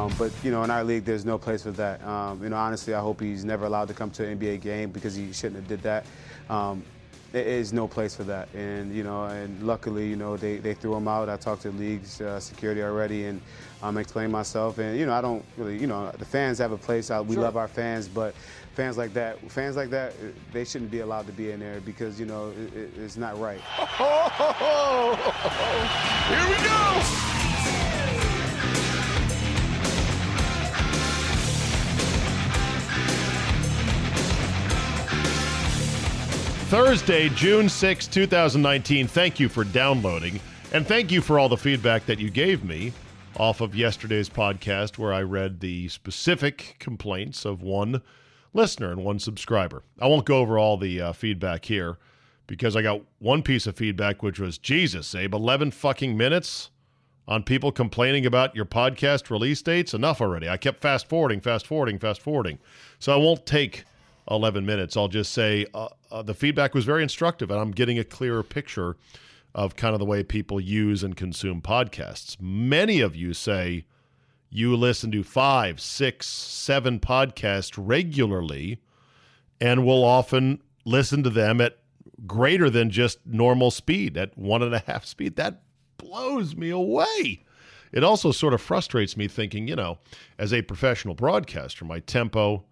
[0.00, 2.02] Um, but you know, in our league, there's no place for that.
[2.04, 4.90] Um, you know, honestly, I hope he's never allowed to come to an NBA game
[4.90, 6.06] because he shouldn't have did that.
[6.48, 6.82] Um,
[7.32, 10.74] there is no place for that, and you know, and luckily, you know, they, they
[10.74, 11.28] threw him out.
[11.28, 13.40] I talked to the league's uh, security already, and
[13.82, 14.78] um, explained myself.
[14.78, 17.10] And you know, I don't really, you know, the fans have a place.
[17.10, 17.44] I, we sure.
[17.44, 18.34] love our fans, but
[18.74, 20.14] fans like that, fans like that,
[20.52, 23.38] they shouldn't be allowed to be in there because you know it, it, it's not
[23.38, 23.60] right.
[26.30, 27.99] Here we go.
[36.70, 39.08] Thursday, June 6, 2019.
[39.08, 40.38] Thank you for downloading,
[40.72, 42.92] and thank you for all the feedback that you gave me
[43.36, 48.02] off of yesterday's podcast, where I read the specific complaints of one
[48.54, 49.82] listener and one subscriber.
[50.00, 51.98] I won't go over all the uh, feedback here
[52.46, 56.70] because I got one piece of feedback, which was Jesus, Abe, 11 fucking minutes
[57.26, 59.92] on people complaining about your podcast release dates.
[59.92, 60.48] Enough already.
[60.48, 62.60] I kept fast forwarding, fast forwarding, fast forwarding.
[63.00, 63.82] So I won't take
[64.30, 64.96] 11 minutes.
[64.96, 68.42] I'll just say uh, uh, the feedback was very instructive, and I'm getting a clearer
[68.42, 68.96] picture
[69.54, 72.40] of kind of the way people use and consume podcasts.
[72.40, 73.84] Many of you say
[74.48, 78.80] you listen to five, six, seven podcasts regularly
[79.60, 81.78] and will often listen to them at
[82.26, 85.36] greater than just normal speed, at one and a half speed.
[85.36, 85.62] That
[85.96, 87.44] blows me away.
[87.92, 89.98] It also sort of frustrates me thinking, you know,
[90.38, 92.64] as a professional broadcaster, my tempo,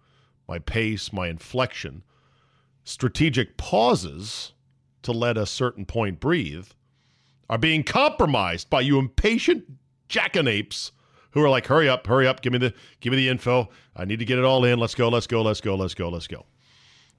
[0.49, 2.03] my pace, my inflection,
[2.83, 4.53] strategic pauses
[5.03, 6.67] to let a certain point breathe
[7.47, 9.63] are being compromised by you impatient
[10.09, 10.91] jackanapes
[11.31, 13.69] who are like, hurry up, hurry up, give me the give me the info.
[13.95, 14.79] I need to get it all in.
[14.79, 16.47] Let's go, let's go, let's go, let's go, let's go.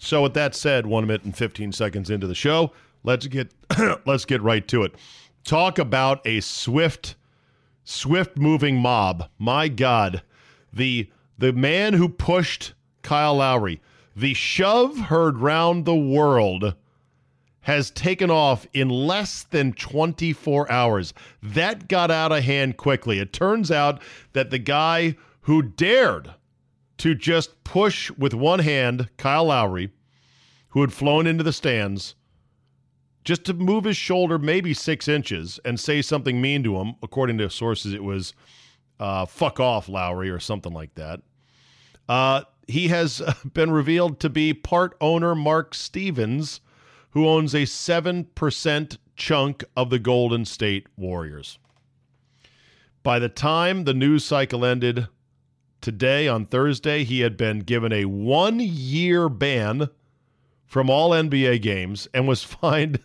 [0.00, 2.72] So with that said, one minute and 15 seconds into the show,
[3.04, 3.54] let's get
[4.06, 4.96] let's get right to it.
[5.44, 7.14] Talk about a swift,
[7.84, 9.28] swift moving mob.
[9.38, 10.22] My God.
[10.72, 11.08] The
[11.38, 13.80] the man who pushed Kyle Lowry.
[14.16, 16.74] The shove heard round the world
[17.62, 21.12] has taken off in less than 24 hours.
[21.42, 23.18] That got out of hand quickly.
[23.18, 24.02] It turns out
[24.32, 26.34] that the guy who dared
[26.98, 29.90] to just push with one hand Kyle Lowry,
[30.70, 32.14] who had flown into the stands,
[33.24, 37.38] just to move his shoulder maybe six inches and say something mean to him, according
[37.38, 38.34] to sources, it was
[38.98, 41.20] uh, fuck off, Lowry, or something like that.
[42.08, 46.60] Uh, he has uh, been revealed to be part owner Mark Stevens,
[47.10, 51.58] who owns a 7% chunk of the Golden State Warriors.
[53.02, 55.08] By the time the news cycle ended
[55.80, 59.88] today on Thursday, he had been given a one year ban
[60.66, 63.00] from all NBA games and was fined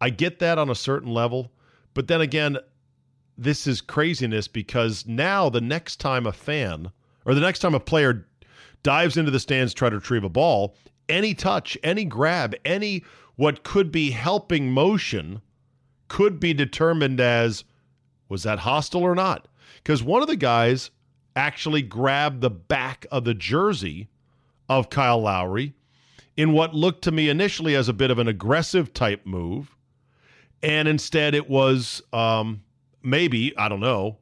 [0.00, 1.50] I get that on a certain level,
[1.94, 2.58] but then again,
[3.36, 6.92] this is craziness because now the next time a fan
[7.24, 8.28] or the next time a player
[8.84, 10.76] dives into the stands to try to retrieve a ball,
[11.08, 13.02] any touch, any grab, any
[13.34, 15.40] what could be helping motion
[16.06, 17.64] could be determined as
[18.32, 19.46] was that hostile or not?
[19.76, 20.90] Because one of the guys
[21.36, 24.08] actually grabbed the back of the jersey
[24.70, 25.74] of Kyle Lowry
[26.34, 29.76] in what looked to me initially as a bit of an aggressive type move.
[30.62, 32.62] And instead, it was um,
[33.02, 34.16] maybe, I don't know,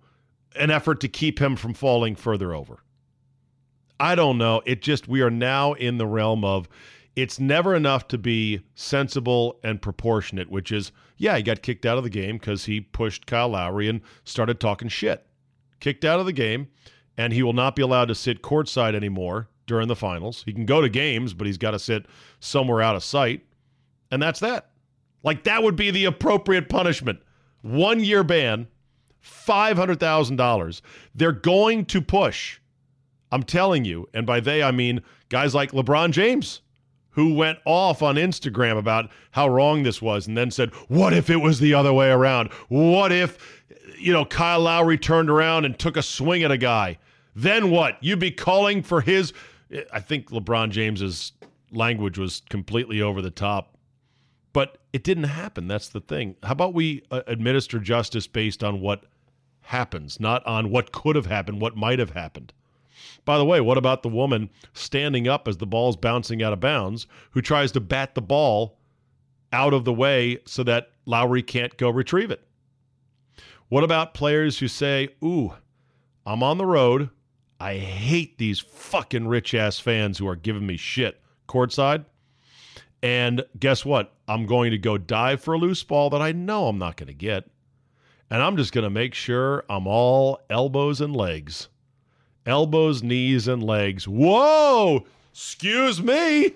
[0.56, 2.80] an effort to keep him from falling further over.
[4.00, 4.60] I don't know.
[4.66, 6.68] It just, we are now in the realm of
[7.16, 11.98] It's never enough to be sensible and proportionate, which is, yeah, he got kicked out
[11.98, 15.26] of the game because he pushed Kyle Lowry and started talking shit.
[15.80, 16.68] Kicked out of the game,
[17.16, 20.42] and he will not be allowed to sit courtside anymore during the finals.
[20.44, 22.06] He can go to games, but he's got to sit
[22.38, 23.44] somewhere out of sight.
[24.10, 24.70] And that's that.
[25.22, 27.20] Like, that would be the appropriate punishment.
[27.62, 28.68] One year ban,
[29.22, 30.80] $500,000.
[31.14, 32.60] They're going to push.
[33.32, 34.08] I'm telling you.
[34.14, 36.62] And by they, I mean guys like LeBron James
[37.20, 41.28] who went off on Instagram about how wrong this was and then said, What if
[41.28, 42.50] it was the other way around?
[42.68, 43.62] What if,
[43.98, 46.98] you know, Kyle Lowry turned around and took a swing at a guy?
[47.36, 47.98] Then what?
[48.00, 49.34] You'd be calling for his.
[49.92, 51.32] I think LeBron James's
[51.70, 53.76] language was completely over the top,
[54.54, 55.68] but it didn't happen.
[55.68, 56.36] That's the thing.
[56.42, 59.04] How about we uh, administer justice based on what
[59.60, 62.54] happens, not on what could have happened, what might have happened?
[63.24, 66.60] By the way, what about the woman standing up as the ball's bouncing out of
[66.60, 68.78] bounds who tries to bat the ball
[69.52, 72.46] out of the way so that Lowry can't go retrieve it?
[73.68, 75.54] What about players who say, Ooh,
[76.26, 77.10] I'm on the road.
[77.60, 82.04] I hate these fucking rich ass fans who are giving me shit courtside.
[83.02, 84.14] And guess what?
[84.28, 87.08] I'm going to go dive for a loose ball that I know I'm not going
[87.08, 87.50] to get.
[88.30, 91.68] And I'm just going to make sure I'm all elbows and legs
[92.50, 94.06] elbows, knees, and legs.
[94.06, 95.06] Whoa!
[95.32, 96.54] Excuse me.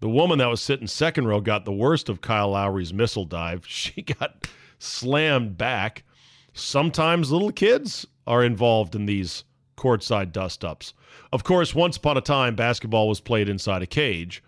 [0.00, 3.64] The woman that was sitting second row got the worst of Kyle Lowry's missile dive.
[3.66, 4.46] She got
[4.78, 6.04] slammed back.
[6.52, 9.44] Sometimes little kids are involved in these
[9.76, 10.94] courtside dust ups.
[11.32, 14.42] Of course, once upon a time, basketball was played inside a cage,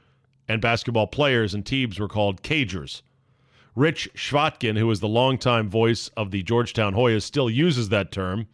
[0.49, 3.03] and basketball players and teams were called cagers.
[3.75, 8.47] Rich Chvotkin, who is the longtime voice of the Georgetown Hoyas, still uses that term.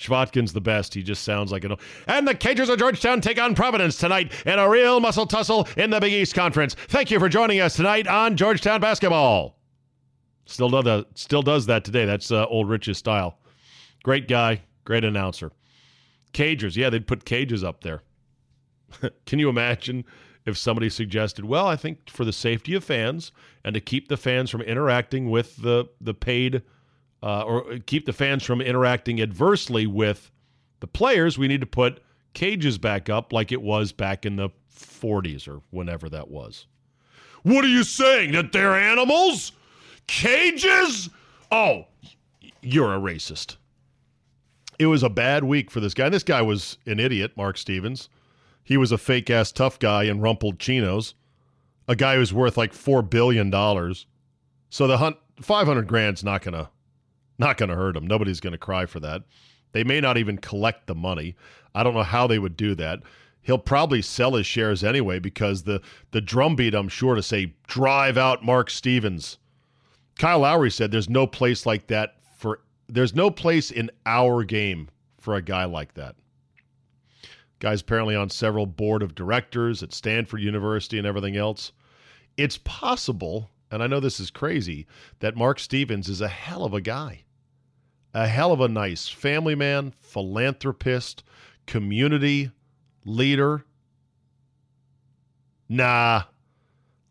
[0.00, 0.94] Chvotkin's the best.
[0.94, 1.76] He just sounds like an.
[2.06, 5.90] And the Cagers of Georgetown take on Providence tonight in a real muscle tussle in
[5.90, 6.74] the Big East Conference.
[6.74, 9.58] Thank you for joining us tonight on Georgetown basketball.
[10.46, 11.06] Still does that.
[11.14, 12.06] Still does that today.
[12.06, 13.38] That's uh, old Rich's style.
[14.02, 14.62] Great guy.
[14.84, 15.52] Great announcer.
[16.32, 16.76] Cagers.
[16.76, 18.02] Yeah, they'd put cages up there.
[19.26, 20.04] Can you imagine
[20.46, 23.32] if somebody suggested, well, I think for the safety of fans
[23.64, 26.62] and to keep the fans from interacting with the the paid
[27.22, 30.30] uh, or keep the fans from interacting adversely with
[30.80, 32.02] the players, we need to put
[32.32, 36.66] cages back up like it was back in the 40s or whenever that was.
[37.42, 38.32] What are you saying?
[38.32, 39.52] That they're animals?
[40.06, 41.10] Cages?
[41.50, 41.86] Oh,
[42.62, 43.56] you're a racist.
[44.78, 46.08] It was a bad week for this guy.
[46.08, 48.08] This guy was an idiot, Mark Stevens.
[48.64, 51.14] He was a fake ass tough guy in rumpled chinos,
[51.88, 53.50] a guy who's worth like $4 billion.
[54.70, 56.68] So the hunt, 500 grand's not going to
[57.40, 58.06] not going to hurt them.
[58.06, 59.22] Nobody's going to cry for that.
[59.72, 61.36] They may not even collect the money.
[61.74, 63.00] I don't know how they would do that.
[63.42, 68.18] He'll probably sell his shares anyway because the the drumbeat I'm sure to say drive
[68.18, 69.38] out Mark Stevens.
[70.18, 74.90] Kyle Lowry said there's no place like that for there's no place in our game
[75.18, 76.16] for a guy like that.
[77.58, 81.72] Guy's apparently on several board of directors at Stanford University and everything else.
[82.36, 84.86] It's possible, and I know this is crazy,
[85.20, 87.24] that Mark Stevens is a hell of a guy
[88.14, 91.22] a hell of a nice family man, philanthropist,
[91.66, 92.50] community
[93.04, 93.64] leader.
[95.68, 96.24] Nah,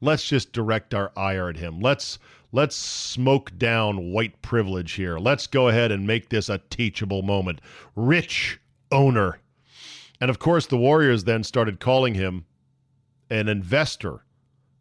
[0.01, 1.79] let's just direct our ire at him.
[1.79, 2.19] Let's
[2.51, 5.17] let's smoke down white privilege here.
[5.17, 7.61] Let's go ahead and make this a teachable moment.
[7.95, 8.59] Rich
[8.91, 9.39] owner.
[10.19, 12.45] And of course, the Warriors then started calling him
[13.29, 14.25] an investor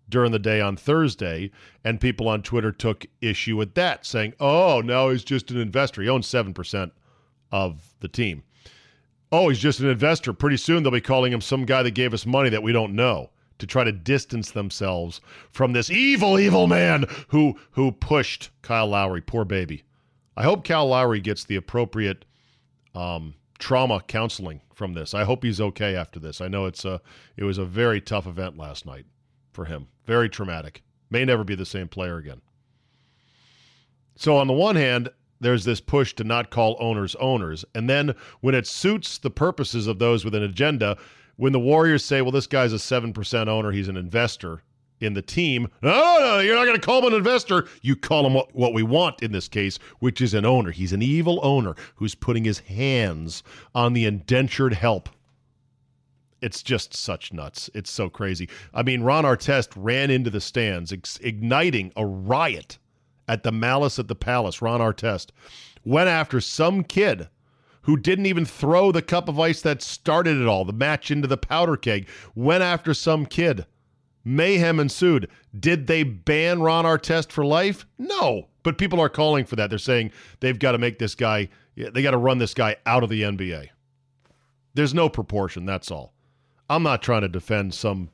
[0.08, 1.50] during the day on Thursday,
[1.84, 6.02] and people on Twitter took issue with that, saying, "Oh, now he's just an investor.
[6.02, 6.92] He owns seven percent
[7.52, 8.42] of the team.
[9.30, 10.32] Oh, he's just an investor.
[10.32, 12.94] Pretty soon they'll be calling him some guy that gave us money that we don't
[12.94, 18.86] know." To try to distance themselves from this evil, evil man who who pushed Kyle
[18.86, 19.82] Lowry, poor baby.
[20.36, 22.24] I hope Kyle Lowry gets the appropriate
[22.94, 25.12] um, trauma counseling from this.
[25.12, 26.40] I hope he's okay after this.
[26.40, 27.00] I know it's a
[27.36, 29.06] it was a very tough event last night
[29.52, 29.88] for him.
[30.06, 30.82] Very traumatic.
[31.10, 32.40] May never be the same player again.
[34.16, 37.64] So, on the one hand, there's this push to not call owners owners.
[37.74, 40.96] And then when it suits the purposes of those with an agenda,
[41.36, 44.62] when the Warriors say, well, this guy's a 7% owner, he's an investor
[45.00, 45.68] in the team.
[45.82, 47.68] No, no, no you're not going to call him an investor.
[47.82, 50.72] You call him what, what we want in this case, which is an owner.
[50.72, 53.42] He's an evil owner who's putting his hands
[53.74, 55.08] on the indentured help
[56.40, 57.68] it's just such nuts.
[57.74, 58.48] It's so crazy.
[58.72, 62.78] I mean, Ron Artest ran into the stands, ex- igniting a riot
[63.26, 64.62] at the Malice at the Palace.
[64.62, 65.30] Ron Artest
[65.84, 67.28] went after some kid
[67.82, 71.26] who didn't even throw the cup of ice that started it all, the match into
[71.26, 73.64] the powder keg, went after some kid.
[74.24, 75.28] Mayhem ensued.
[75.58, 77.86] Did they ban Ron Artest for life?
[77.96, 78.48] No.
[78.62, 79.70] But people are calling for that.
[79.70, 83.02] They're saying they've got to make this guy, they got to run this guy out
[83.02, 83.68] of the NBA.
[84.74, 86.12] There's no proportion, that's all.
[86.68, 88.10] I'm not trying to defend some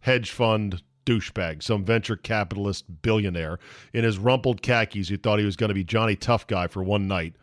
[0.00, 3.58] hedge fund douchebag, some venture capitalist billionaire
[3.92, 6.82] in his rumpled khakis who thought he was going to be Johnny Tough Guy for
[6.82, 7.34] one night.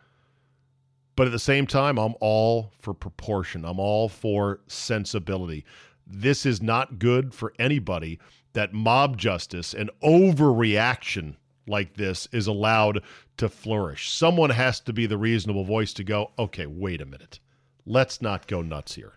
[1.16, 3.64] But at the same time, I'm all for proportion.
[3.64, 5.64] I'm all for sensibility.
[6.06, 8.18] This is not good for anybody
[8.52, 13.02] that mob justice and overreaction like this is allowed
[13.36, 14.10] to flourish.
[14.12, 17.40] Someone has to be the reasonable voice to go, okay, wait a minute.
[17.86, 19.14] Let's not go nuts here.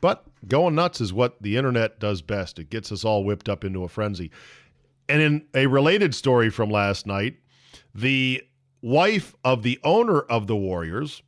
[0.00, 2.58] But going nuts is what the internet does best.
[2.58, 4.30] It gets us all whipped up into a frenzy.
[5.08, 7.36] And in a related story from last night,
[7.94, 8.42] the
[8.82, 11.22] wife of the owner of the Warriors,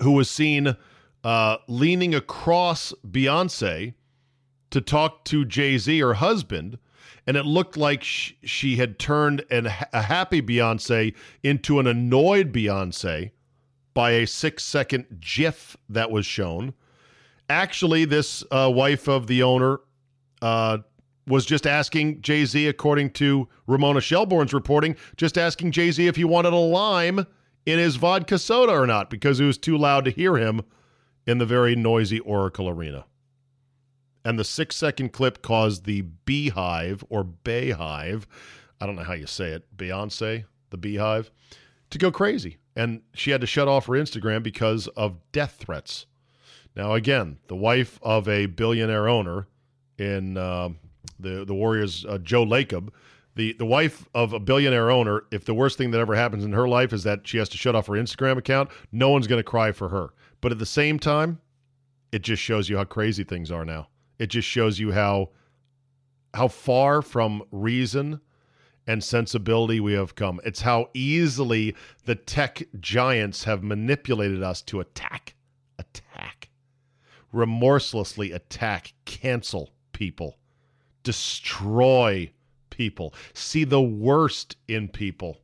[0.00, 0.76] who was seen
[1.24, 3.94] uh, leaning across Beyonce
[4.70, 6.78] to talk to Jay Z, her husband,
[7.26, 12.52] and it looked like sh- she had turned an, a happy Beyonce into an annoyed
[12.52, 13.30] Beyonce
[13.94, 16.74] by a six second GIF that was shown.
[17.52, 19.78] Actually, this uh, wife of the owner
[20.40, 20.78] uh,
[21.26, 26.16] was just asking Jay Z, according to Ramona Shelburne's reporting, just asking Jay Z if
[26.16, 27.26] he wanted a lime
[27.66, 30.62] in his vodka soda or not because it was too loud to hear him
[31.26, 33.04] in the very noisy Oracle Arena.
[34.24, 38.24] And the six second clip caused the Beehive or Bayhive,
[38.80, 41.30] I don't know how you say it, Beyonce, the Beehive,
[41.90, 42.56] to go crazy.
[42.74, 46.06] And she had to shut off her Instagram because of death threats.
[46.74, 49.46] Now, again, the wife of a billionaire owner
[49.98, 50.70] in uh,
[51.20, 52.90] the the Warriors, uh, Joe Lacob,
[53.34, 55.24] the the wife of a billionaire owner.
[55.30, 57.56] If the worst thing that ever happens in her life is that she has to
[57.56, 60.10] shut off her Instagram account, no one's going to cry for her.
[60.40, 61.40] But at the same time,
[62.10, 63.88] it just shows you how crazy things are now.
[64.18, 65.30] It just shows you how
[66.34, 68.20] how far from reason
[68.86, 70.40] and sensibility we have come.
[70.44, 75.34] It's how easily the tech giants have manipulated us to attack,
[75.78, 76.48] attack,
[77.32, 80.38] remorselessly attack, cancel people,
[81.02, 82.30] destroy
[82.70, 85.38] people, see the worst in people.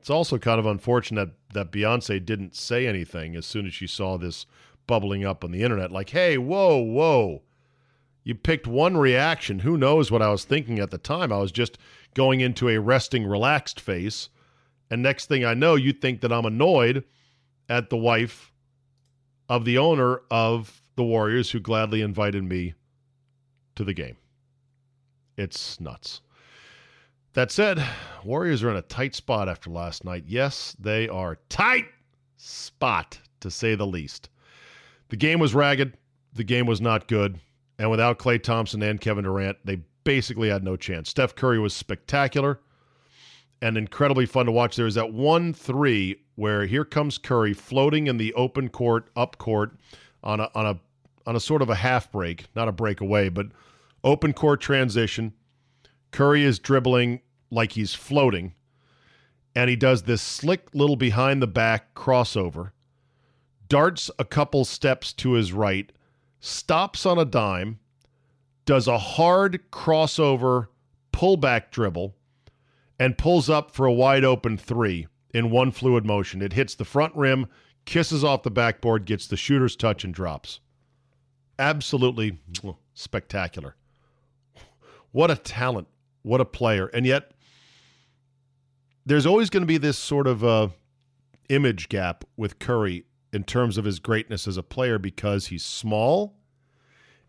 [0.00, 4.18] It's also kind of unfortunate that Beyonce didn't say anything as soon as she saw
[4.18, 4.46] this
[4.86, 5.92] bubbling up on the internet.
[5.92, 7.42] Like, hey, whoa, whoa.
[8.24, 9.60] You picked one reaction.
[9.60, 11.32] Who knows what I was thinking at the time?
[11.32, 11.78] I was just
[12.14, 14.28] going into a resting, relaxed face.
[14.90, 17.04] And next thing I know, you think that I'm annoyed
[17.68, 18.51] at the wife
[19.52, 22.72] of the owner of the Warriors who gladly invited me
[23.74, 24.16] to the game.
[25.36, 26.22] It's nuts.
[27.34, 27.84] That said,
[28.24, 30.24] Warriors are in a tight spot after last night.
[30.26, 31.84] Yes, they are tight
[32.38, 34.30] spot to say the least.
[35.10, 35.98] The game was ragged.
[36.32, 37.38] The game was not good.
[37.78, 41.10] And without Klay Thompson and Kevin Durant, they basically had no chance.
[41.10, 42.58] Steph Curry was spectacular
[43.62, 44.76] and incredibly fun to watch.
[44.76, 49.38] There was that one three where here comes Curry floating in the open court, up
[49.38, 49.76] court,
[50.22, 50.80] on a on a
[51.24, 53.46] on a sort of a half break, not a breakaway, but
[54.02, 55.32] open court transition.
[56.10, 58.54] Curry is dribbling like he's floating,
[59.54, 62.72] and he does this slick little behind the back crossover,
[63.68, 65.92] darts a couple steps to his right,
[66.40, 67.78] stops on a dime,
[68.64, 70.66] does a hard crossover
[71.12, 72.16] pullback dribble,
[73.02, 76.40] and pulls up for a wide open three in one fluid motion.
[76.40, 77.48] It hits the front rim,
[77.84, 80.60] kisses off the backboard, gets the shooter's touch, and drops.
[81.58, 82.38] Absolutely
[82.94, 83.74] spectacular.
[85.10, 85.88] What a talent.
[86.22, 86.86] What a player.
[86.94, 87.32] And yet,
[89.04, 90.68] there's always going to be this sort of uh,
[91.48, 96.36] image gap with Curry in terms of his greatness as a player because he's small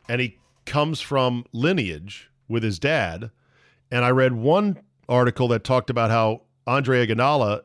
[0.08, 0.38] and he
[0.68, 3.32] comes from lineage with his dad.
[3.89, 4.77] And I read one
[5.10, 7.62] article that talked about how Andre Iguodala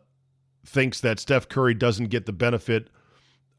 [0.64, 2.88] thinks that Steph Curry doesn't get the benefit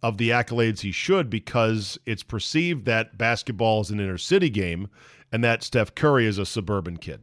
[0.01, 4.89] of the accolades he should because it's perceived that basketball is an inner city game
[5.31, 7.21] and that Steph Curry is a suburban kid.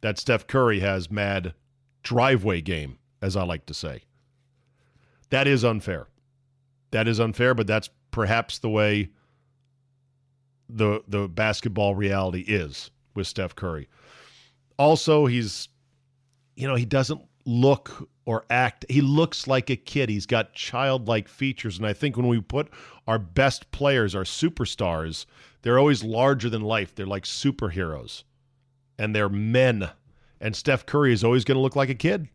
[0.00, 1.54] That Steph Curry has mad
[2.02, 4.04] driveway game, as I like to say.
[5.30, 6.08] That is unfair.
[6.90, 9.10] That is unfair, but that's perhaps the way
[10.68, 13.88] the the basketball reality is with Steph Curry.
[14.80, 15.68] Also, he's
[16.56, 20.08] you know, he doesn't look or act he looks like a kid.
[20.08, 22.68] He's got childlike features and I think when we put
[23.06, 25.26] our best players, our superstars,
[25.60, 26.94] they're always larger than life.
[26.94, 28.22] They're like superheroes.
[28.98, 29.90] And they're men.
[30.40, 32.28] And Steph Curry is always going to look like a kid.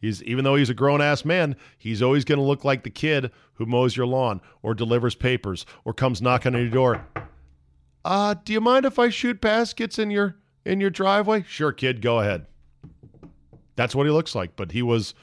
[0.00, 2.90] He's even though he's a grown ass man, he's always going to look like the
[2.90, 7.06] kid who mows your lawn or delivers papers or comes knocking on your door.
[8.04, 10.34] Uh, do you mind if I shoot baskets in your
[10.68, 11.44] in your driveway?
[11.48, 12.46] Sure, kid, go ahead.
[13.74, 15.14] That's what he looks like, but he was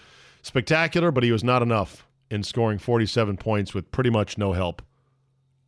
[0.42, 4.82] spectacular, but he was not enough in scoring 47 points with pretty much no help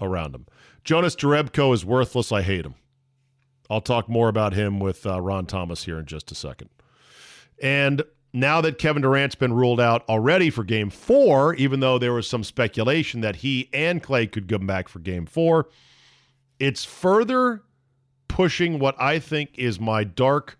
[0.01, 0.45] around him.
[0.83, 2.31] Jonas Jerebko is worthless.
[2.31, 2.75] I hate him.
[3.69, 6.69] I'll talk more about him with uh, Ron Thomas here in just a second.
[7.61, 8.03] And
[8.33, 12.27] now that Kevin Durant's been ruled out already for game four, even though there was
[12.27, 15.67] some speculation that he and Klay could come back for game four,
[16.59, 17.63] it's further
[18.27, 20.57] pushing what I think is my dark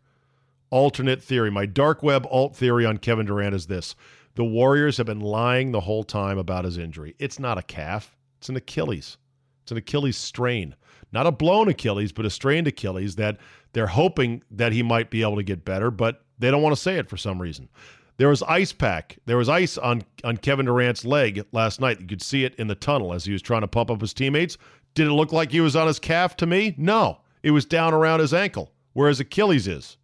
[0.70, 1.50] alternate theory.
[1.50, 3.96] My dark web alt theory on Kevin Durant is this
[4.36, 7.16] the Warriors have been lying the whole time about his injury.
[7.20, 9.18] It's not a calf, it's an Achilles.
[9.64, 10.76] It's an Achilles strain.
[11.12, 13.38] Not a blown Achilles, but a strained Achilles that
[13.74, 16.82] they're hoping that he might be able to get better, but they don't want to
[16.82, 17.70] say it for some reason.
[18.18, 19.18] There was ice pack.
[19.26, 22.00] There was ice on, on Kevin Durant's leg last night.
[22.00, 24.14] You could see it in the tunnel as he was trying to pump up his
[24.14, 24.58] teammates.
[24.96, 26.74] Did it look like he was on his calf to me?
[26.78, 27.20] No.
[27.48, 29.96] It was down around his ankle, where his Achilles is.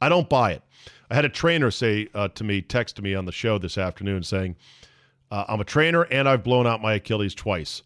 [0.00, 0.62] I don't buy it.
[1.08, 4.24] I had a trainer say uh, to me, text me on the show this afternoon
[4.24, 4.56] saying,
[5.30, 7.82] uh, I'm a trainer and I've blown out my Achilles twice.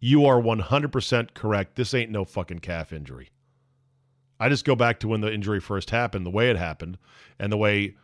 [0.00, 1.76] You are 100% correct.
[1.76, 3.30] This ain't no fucking calf injury.
[4.38, 6.98] I just go back to when the injury first happened, the way it happened,
[7.38, 7.96] and the way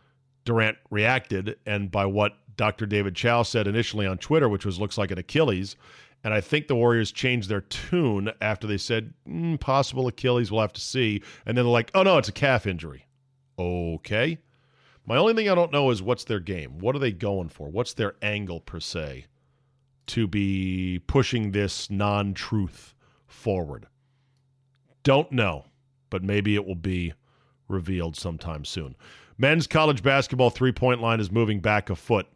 [0.45, 2.87] Durant reacted, and by what Dr.
[2.87, 5.75] David Chao said initially on Twitter, which was looks like an Achilles.
[6.23, 10.51] And I think the Warriors changed their tune after they said mm, possible Achilles.
[10.51, 11.23] We'll have to see.
[11.45, 13.07] And then they're like, oh no, it's a calf injury.
[13.57, 14.37] Okay.
[15.05, 16.77] My only thing I don't know is what's their game.
[16.79, 17.69] What are they going for?
[17.69, 19.25] What's their angle per se
[20.07, 22.93] to be pushing this non-truth
[23.25, 23.87] forward?
[25.03, 25.65] Don't know,
[26.11, 27.13] but maybe it will be
[27.67, 28.95] revealed sometime soon.
[29.39, 32.27] Men's college basketball three-point line is moving back a foot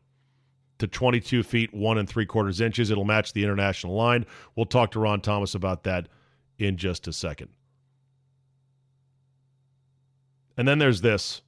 [0.77, 2.91] to 22 feet, one and three quarters inches.
[2.91, 4.25] It'll match the international line.
[4.55, 6.07] We'll talk to Ron Thomas about that
[6.57, 7.49] in just a second.
[10.57, 11.41] And then there's this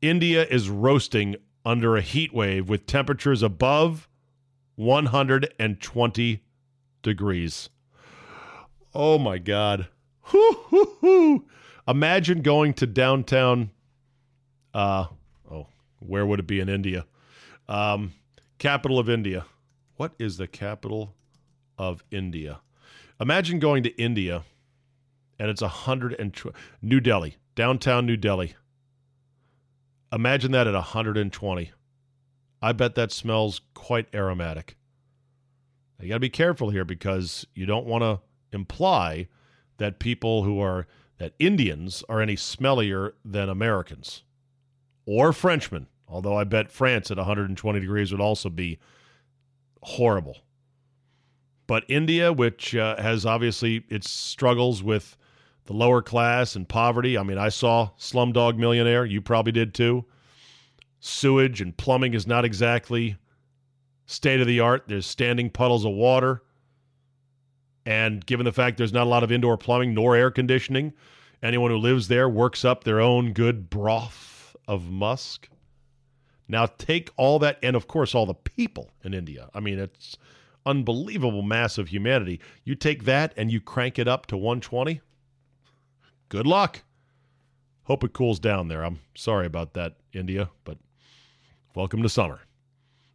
[0.00, 4.08] India is roasting under a heat wave with temperatures above
[4.76, 6.42] 120
[7.02, 7.68] degrees.
[8.94, 9.88] Oh my God.
[11.88, 13.70] Imagine going to downtown.
[14.72, 15.06] Uh,
[15.50, 15.66] oh,
[15.98, 17.06] where would it be in India?
[17.68, 18.12] Um,
[18.58, 19.46] Capital of India.
[19.96, 21.14] What is the capital
[21.76, 22.60] of India?
[23.20, 24.42] Imagine going to India
[25.38, 26.36] and it's a hundred and
[26.82, 28.54] New Delhi, downtown New Delhi.
[30.12, 31.70] Imagine that at 120.
[32.60, 34.76] I bet that smells quite aromatic.
[36.00, 38.20] You got to be careful here because you don't want to
[38.52, 39.28] imply
[39.76, 40.86] that people who are
[41.18, 44.22] that Indians are any smellier than Americans
[45.06, 45.88] or Frenchmen.
[46.08, 48.78] Although I bet France at 120 degrees would also be
[49.82, 50.38] horrible.
[51.66, 55.16] But India, which uh, has obviously its struggles with
[55.66, 57.18] the lower class and poverty.
[57.18, 59.04] I mean, I saw Slumdog Millionaire.
[59.04, 60.06] You probably did too.
[60.98, 63.16] Sewage and plumbing is not exactly
[64.06, 64.84] state of the art.
[64.88, 66.42] There's standing puddles of water.
[67.84, 70.94] And given the fact there's not a lot of indoor plumbing nor air conditioning,
[71.42, 75.50] anyone who lives there works up their own good broth of musk.
[76.48, 79.50] Now take all that, and of course, all the people in India.
[79.54, 80.16] I mean, it's
[80.64, 82.40] unbelievable mass of humanity.
[82.64, 85.00] You take that and you crank it up to 120.
[86.28, 86.82] Good luck.
[87.84, 88.84] Hope it cools down there.
[88.84, 90.78] I'm sorry about that, India, but
[91.74, 92.40] welcome to summer.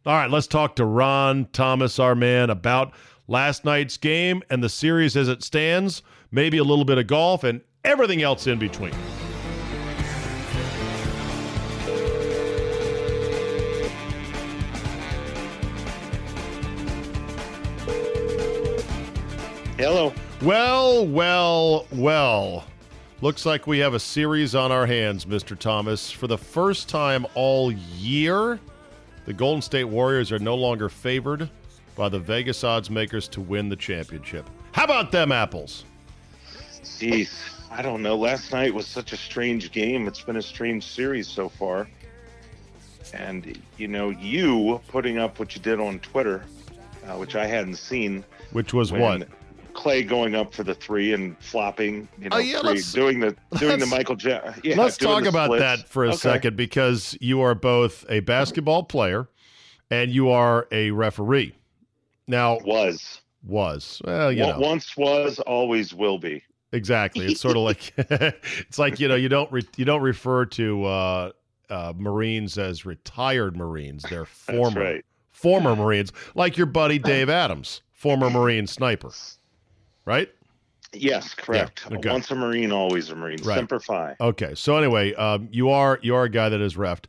[0.06, 2.92] All right, let's talk to Ron Thomas, our man, about
[3.28, 7.44] last night's game and the series as it stands, maybe a little bit of golf,
[7.44, 8.94] and everything else in between.
[19.84, 20.14] Hello.
[20.40, 22.64] Well, well, well.
[23.20, 25.58] Looks like we have a series on our hands, Mr.
[25.58, 26.10] Thomas.
[26.10, 28.58] For the first time all year,
[29.26, 31.50] the Golden State Warriors are no longer favored
[31.96, 34.48] by the Vegas odds makers to win the championship.
[34.72, 35.84] How about them apples?
[36.82, 37.34] Jeez,
[37.70, 38.16] I don't know.
[38.16, 40.08] Last night was such a strange game.
[40.08, 41.88] It's been a strange series so far.
[43.12, 46.42] And, you know, you putting up what you did on Twitter,
[47.06, 48.24] uh, which I hadn't seen.
[48.52, 49.28] Which was when what?
[49.84, 53.20] Klay going up for the three and flopping, you know, Oh, yeah, three, let's- doing
[53.20, 55.60] the doing the Michael Ja- yeah, Let's talk about splits.
[55.60, 56.16] that for a Okay.
[56.16, 59.28] second because you are both a basketball player
[59.90, 61.54] and you are a referee.
[62.26, 66.42] Now, Was was well, you Wa- know, once was always will be.
[66.72, 67.26] exactly.
[67.26, 70.84] It's sort of like it's like you know you don't re- you don't refer to
[70.84, 71.30] uh,
[71.68, 74.02] uh, Marines as retired Marines.
[74.08, 75.04] They're former right.
[75.30, 79.10] former Marines, like your buddy Dave Adams, former Marine sniper,
[80.04, 80.28] right?
[80.92, 81.86] Yes, correct.
[81.90, 82.10] okay.
[82.10, 83.38] Once a Marine, always a Marine.
[83.42, 83.56] Right.
[83.56, 84.16] Semper Fi.
[84.20, 87.06] Okay, so anyway, um, you are you are a guy that is refed.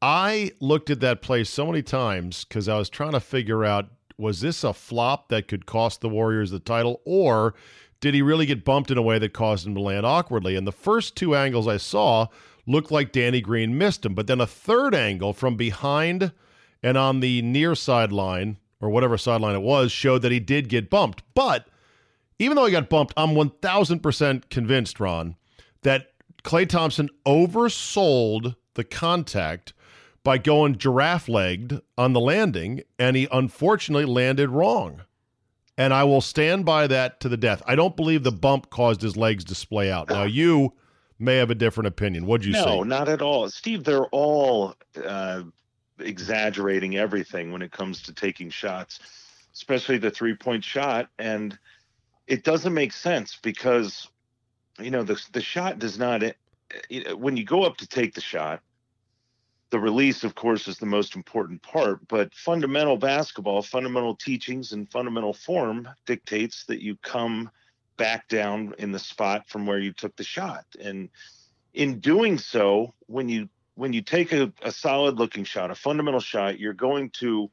[0.00, 3.88] I looked at that play so many times because I was trying to figure out
[4.18, 7.54] was this a flop that could cost the Warriors the title, or
[8.00, 10.56] did he really get bumped in a way that caused him to land awkwardly?
[10.56, 12.26] And the first two angles I saw
[12.66, 16.32] looked like Danny Green missed him, but then a third angle from behind
[16.82, 20.90] and on the near sideline or whatever sideline it was showed that he did get
[20.90, 21.22] bumped.
[21.34, 21.66] But
[22.38, 25.36] even though he got bumped, I'm 1000% convinced, Ron,
[25.82, 29.72] that Klay Thompson oversold the contact
[30.22, 35.02] by going giraffe legged on the landing, and he unfortunately landed wrong.
[35.78, 37.62] And I will stand by that to the death.
[37.66, 40.08] I don't believe the bump caused his legs to splay out.
[40.08, 40.72] Now, you
[41.18, 42.26] may have a different opinion.
[42.26, 42.76] What'd you no, say?
[42.76, 43.48] No, not at all.
[43.50, 45.42] Steve, they're all uh,
[45.98, 49.00] exaggerating everything when it comes to taking shots,
[49.54, 51.08] especially the three point shot.
[51.18, 51.58] And
[52.26, 54.08] it doesn't make sense because,
[54.78, 56.32] you know, the, the shot does not, eh,
[57.12, 58.60] when you go up to take the shot,
[59.70, 64.90] the release, of course, is the most important part, but fundamental basketball, fundamental teachings, and
[64.90, 67.50] fundamental form dictates that you come
[67.96, 70.64] back down in the spot from where you took the shot.
[70.80, 71.08] And
[71.74, 76.20] in doing so, when you when you take a, a solid looking shot, a fundamental
[76.20, 77.50] shot, you're going to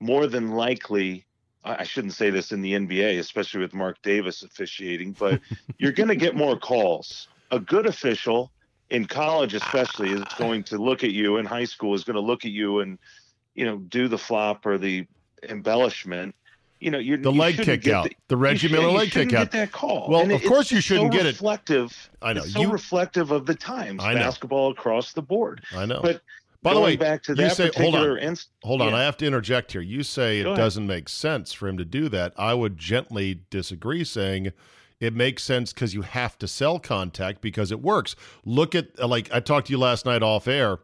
[0.00, 1.24] more than likely
[1.64, 5.40] I shouldn't say this in the NBA, especially with Marc Davis officiating, but
[5.78, 7.28] you're going to get more calls.
[7.52, 8.50] A good official
[8.90, 11.36] in college, especially, is going to look at you.
[11.36, 12.98] In high school, is going to look at you and
[13.54, 15.06] you know do the flop or the
[15.48, 16.34] embellishment.
[16.80, 19.50] You know, you're The you leg kick out, the, the Reggie Miller leg kick out.
[19.50, 20.08] Get that call.
[20.10, 21.34] Well, And of it- course you shouldn't so get it.
[21.34, 22.10] Reflective.
[22.20, 22.42] I know.
[22.42, 24.02] It's so You- reflective of the times.
[24.02, 24.20] I know.
[24.20, 25.62] Basketball across the board.
[25.76, 26.00] I know.
[26.02, 26.22] But
[26.62, 28.90] By the way, back to you that say, hold on, inst- hold on.
[28.90, 28.98] yeah.
[28.98, 29.80] I have to interject here.
[29.80, 30.56] You say it ahead.
[30.56, 32.32] doesn't make sense for him to do that.
[32.36, 34.52] I would gently disagree, saying
[35.00, 38.14] it makes sense because you have to sell contact because it works.
[38.44, 40.78] Look at uh, like I talked to you last night off air,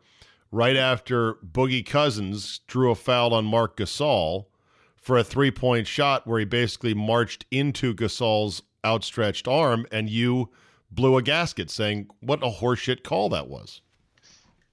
[0.51, 4.47] right after Boogie Cousins drew a foul on Marc Gasol
[4.97, 10.51] for a three point shot where he basically marched into Gasol's outstretched arm, and you
[10.91, 13.81] blew a gasket, saying what a horseshit call that was.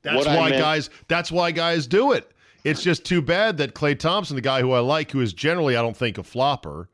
[0.05, 0.89] That's What why meant- guys.
[1.07, 2.31] That's why guys do it.
[2.63, 5.75] It's just too bad that Klay Thompson, the guy who I like, who is generally
[5.75, 6.89] I don't think a flopper,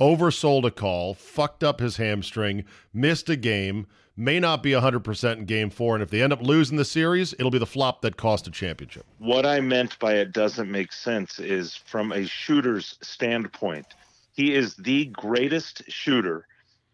[0.00, 5.44] oversold a call, fucked up his hamstring, missed a game, may not be 100% in
[5.44, 5.94] game four.
[5.94, 8.50] And if they end up losing the series, it'll be the flop that cost a
[8.50, 9.06] championship.
[9.18, 13.86] What I meant by it doesn't make sense is from a shooter's standpoint.
[14.34, 16.46] He is the greatest shooter,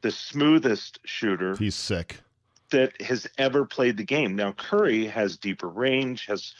[0.03, 2.19] the smoothest shooter He's sick.
[2.71, 4.37] That has ever played the game.
[4.37, 6.55] Now Curry has deeper range, has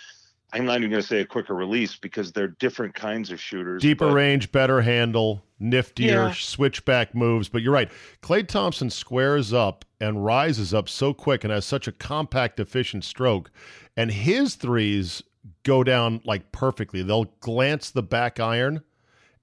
[0.53, 3.83] I'm not even going to say a quicker release because they're different kinds of shooters.
[3.83, 6.33] Deeper but- range, better handle, niftier Yeah.
[6.33, 7.51] switchback moves.
[7.51, 7.91] But you're right.
[8.23, 13.05] Klay Thompson squares up and rises up so quick and has such a compact, efficient
[13.05, 13.51] stroke.
[13.95, 15.23] And his threes
[15.65, 17.03] go down like perfectly.
[17.03, 18.83] They'll glance the back iron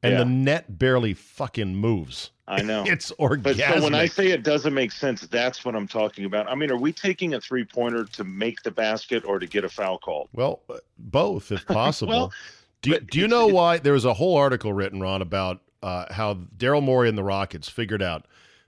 [0.06, 0.18] and Yeah.
[0.20, 2.32] the net barely fucking moves.
[2.48, 2.84] I know.
[2.88, 3.44] It's orgasmic.
[3.44, 6.48] But so when I say it doesn't make sense, that's what I'm talking about.
[6.50, 9.64] I mean, are we taking a three pointer to make the basket or to get
[9.64, 10.30] a foul call?
[10.34, 12.10] Well, uh, both, if possible.
[12.12, 12.34] Well,
[12.82, 13.78] do, you- do you know why?
[13.80, 17.68] There was a whole article written, Ron, about uh, how Daryl Morey and the Rockets
[17.70, 18.26] figured out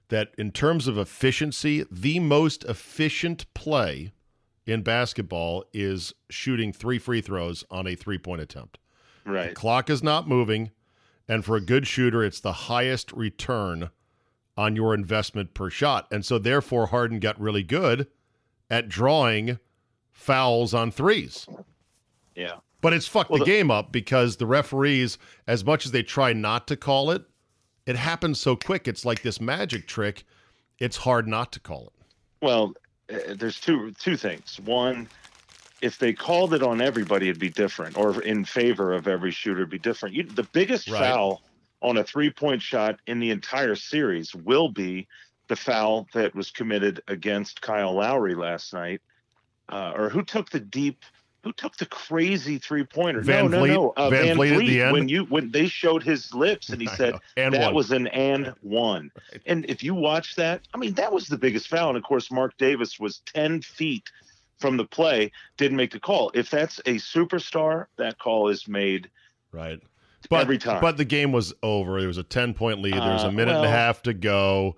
[0.10, 4.12] that in terms of efficiency, the most efficient play
[4.66, 8.78] in basketball is shooting three free throws on a three point attempt.
[9.26, 9.54] Right.
[9.54, 10.72] Clock is not moving,
[11.28, 13.90] and for a good shooter, it's the highest return
[14.58, 16.08] on your investment per shot.
[16.12, 18.08] And so, therefore, Harden got really good
[18.70, 19.60] at drawing
[20.12, 21.48] fouls on threes.
[22.36, 22.56] Yeah.
[22.82, 26.04] But it's fucked Well, the the- game up because the referees, as much as they
[26.04, 27.24] try not to call it,
[27.86, 28.88] it happens so quick.
[28.88, 30.26] It's like this magic trick.
[30.80, 32.06] It's hard not to call it.
[32.42, 32.74] Well,
[33.12, 34.60] uh, there's two two things.
[34.64, 35.08] One,
[35.82, 39.60] if they called it on everybody, it'd be different, or in favor of every shooter,
[39.60, 40.16] it'd be different.
[40.16, 41.00] You, the biggest Right.
[41.00, 41.42] foul
[41.82, 45.08] on a three point shot in the entire series will be
[45.48, 49.02] the foul that was committed against Kyle Lowry last night,
[49.70, 51.04] uh, or who took the deep.
[51.44, 53.22] Who took the crazy three pointer?
[53.22, 53.94] No, no, no.
[53.96, 54.92] Uh, Van Van, Vliet at the end?
[54.92, 57.16] When you when they showed his lips and he I said.
[57.38, 57.74] And that one.
[57.76, 59.12] was an and one.
[59.46, 61.90] And if you watch that, I mean, that was the biggest foul.
[61.90, 64.10] And of course, Marc Davis was 10 feet
[64.60, 66.32] from the play, didn't make the call.
[66.34, 69.10] If that's a superstar, that call is made
[69.52, 69.80] right.
[70.30, 70.82] But, every time.
[70.82, 72.00] But the game was over.
[72.00, 72.96] There was a 10 point lead.
[72.96, 74.76] There was a Uh, minute and a half to go.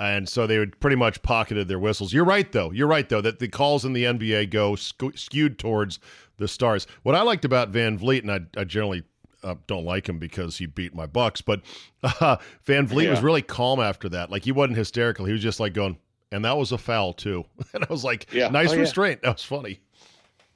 [0.00, 2.12] and so they would pretty much pocketed their whistles.
[2.12, 2.70] You're right, though.
[2.70, 5.98] You're right, though, that the calls in the NBA go skewed towards
[6.36, 6.86] the stars.
[7.02, 9.02] What I liked about VanVleet, and I, I generally
[9.42, 11.62] uh, don't like him because he beat my Bucks, but
[12.04, 13.10] uh, VanVleet Yeah.
[13.10, 14.30] was really calm after that.
[14.30, 15.24] Like he wasn't hysterical.
[15.26, 15.98] He was just like going,
[16.32, 17.44] and that was a foul too.
[17.74, 18.48] And I was like, Yeah.
[18.48, 18.80] nice Oh, yeah.
[18.80, 19.22] restraint.
[19.22, 19.80] That was funny.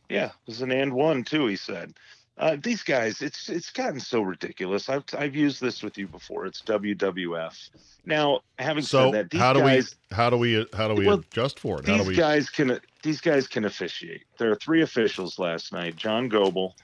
[0.08, 1.46] Yeah, it was an and one too.
[1.46, 1.94] He said,
[2.36, 4.88] uh, "These guys, it's it's gotten so ridiculous.
[4.90, 6.44] I've I've used this with you before.
[6.44, 7.70] It's WWF.
[8.04, 10.94] Now, having So said that, these how do guys, we how do we how do
[10.94, 11.86] we Well, adjust for it?
[11.86, 12.14] How these do we?
[12.16, 14.24] guys can these guys can officiate.
[14.38, 15.96] There are three officials last night.
[15.96, 16.76] John Goble,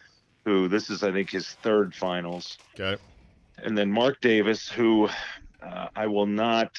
[0.46, 3.00] who this is I think his third finals, okay.
[3.58, 5.08] and then Marc Davis, who
[5.62, 6.78] uh, I will not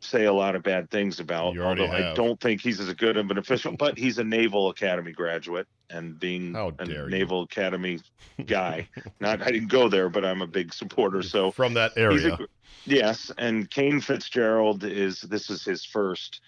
[0.00, 3.30] say a lot of bad things about, although I don't think he's as good of
[3.30, 7.10] an official, but he's a Naval Academy graduate, and being How a dare you.
[7.10, 8.00] Naval Academy
[8.44, 8.88] guy,
[9.20, 11.22] not I didn't go there, but I'm a big supporter.
[11.22, 12.34] So From that area.
[12.34, 12.38] a,
[12.84, 16.40] yes, and Kane Fitzgerald is this is his first,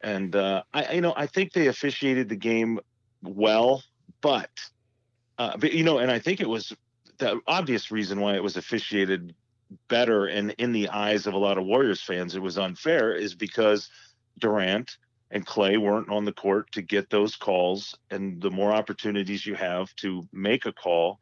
[0.00, 2.80] and uh, I you know I think they officiated the game
[3.22, 3.82] well,
[4.20, 4.50] but
[5.38, 6.72] uh, but you know, and I think it was
[7.18, 9.34] the obvious reason why it was officiated
[9.88, 13.34] better and in the eyes of a lot of Warriors fans it was unfair is
[13.34, 13.90] because
[14.38, 14.96] Durant
[15.30, 19.54] and Klay weren't on the court to get those calls and the more opportunities you
[19.54, 21.18] have to make a call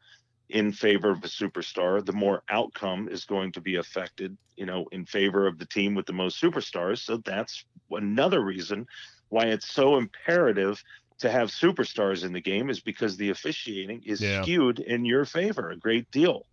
[0.49, 4.85] in favor of a superstar the more outcome is going to be affected you know
[4.91, 8.85] in favor of the team with the most superstars so that's another reason
[9.29, 10.81] why it's so imperative
[11.17, 14.43] to have superstars in the game is because the officiating is Yeah.
[14.43, 16.45] skewed in your favor a great deal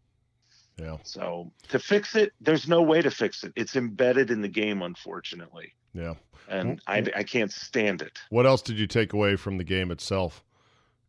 [0.78, 0.96] Yeah.
[1.02, 3.52] so to fix it, there's no way to fix it.
[3.56, 6.14] It's embedded in the game, unfortunately, Yeah.
[6.48, 8.18] and I, I can't stand it.
[8.30, 10.42] What else did you take away from the game itself?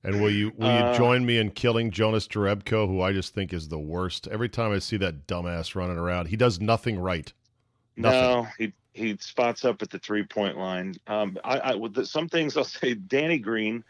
[0.05, 3.33] And will you will you Uh, join me in killing Jonas Jerebko, who I just
[3.33, 4.27] think is the worst?
[4.27, 7.31] Every time I see that dumbass running around, he does nothing right.
[7.95, 8.19] Nothing.
[8.21, 10.95] No, he he spots up at the three point line.
[11.07, 13.83] Um, I, I some things I'll say, Danny Green,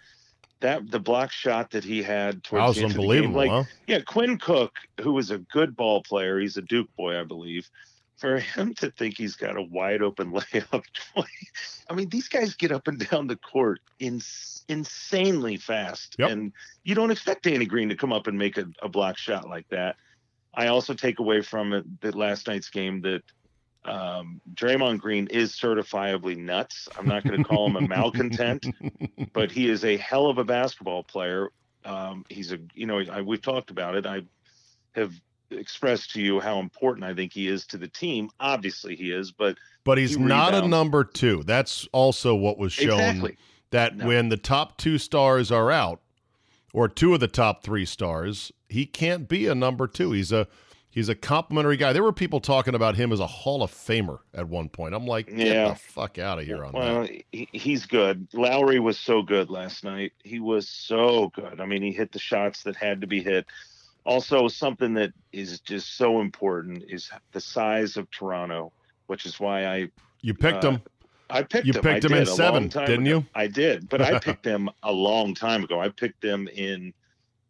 [0.64, 3.50] that the block shot that he had That was the end of the unbelievable, like
[3.52, 3.64] huh?
[3.86, 7.70] yeah, Quinn Cook, who was a good ball player, he's a Duke boy, I believe.
[8.18, 10.84] For him to think he's got a wide open layup,
[11.90, 14.22] I mean, these guys get up and down the court in,
[14.70, 16.30] insanely fast, Yep.
[16.32, 19.50] and you don't expect Danny Green to come up and make a, a block shot
[19.50, 19.98] like that.
[20.54, 23.24] I also take away from it that last night's game that
[23.86, 26.88] um, Draymond Green is certifiably nuts.
[26.98, 28.66] I'm not going to call him a malcontent,
[29.34, 31.50] but he is a hell of a basketball player.
[31.86, 34.06] Um, he's a, you know, I, we've talked about it.
[34.06, 34.22] I
[34.96, 35.14] have
[35.52, 38.30] expressed to you how important I think he is to the team.
[38.40, 41.44] Obviously, he is, but But he's He not a number two.
[41.44, 43.00] That's also what was shown.
[43.00, 43.38] exactly.
[43.72, 44.08] That No.
[44.08, 46.00] when the top two stars are out,
[46.74, 50.12] or two of the top three stars, he can't be a number two.
[50.12, 50.48] He's a
[50.94, 51.92] he's a complimentary guy.
[51.92, 54.94] There were people talking about him as a Hall of Famer at one point.
[54.94, 55.70] I'm like, get Yeah.
[55.70, 57.24] the fuck out of here on Well, that.
[57.32, 58.28] he, he's good.
[58.34, 60.14] Lowry was so good last night.
[60.24, 61.60] He was so good.
[61.60, 63.46] I mean, he hit the shots that had to be hit.
[64.06, 68.72] Also, something that is just so important is the size of Toronto,
[69.08, 69.90] which is why I
[70.22, 70.82] You picked uh, him.
[71.30, 71.82] I picked You them.
[71.82, 73.18] picked I them in seven, didn't ago.
[73.20, 73.26] you?
[73.34, 75.80] I did, but I picked them a long time ago.
[75.80, 76.94] I picked them in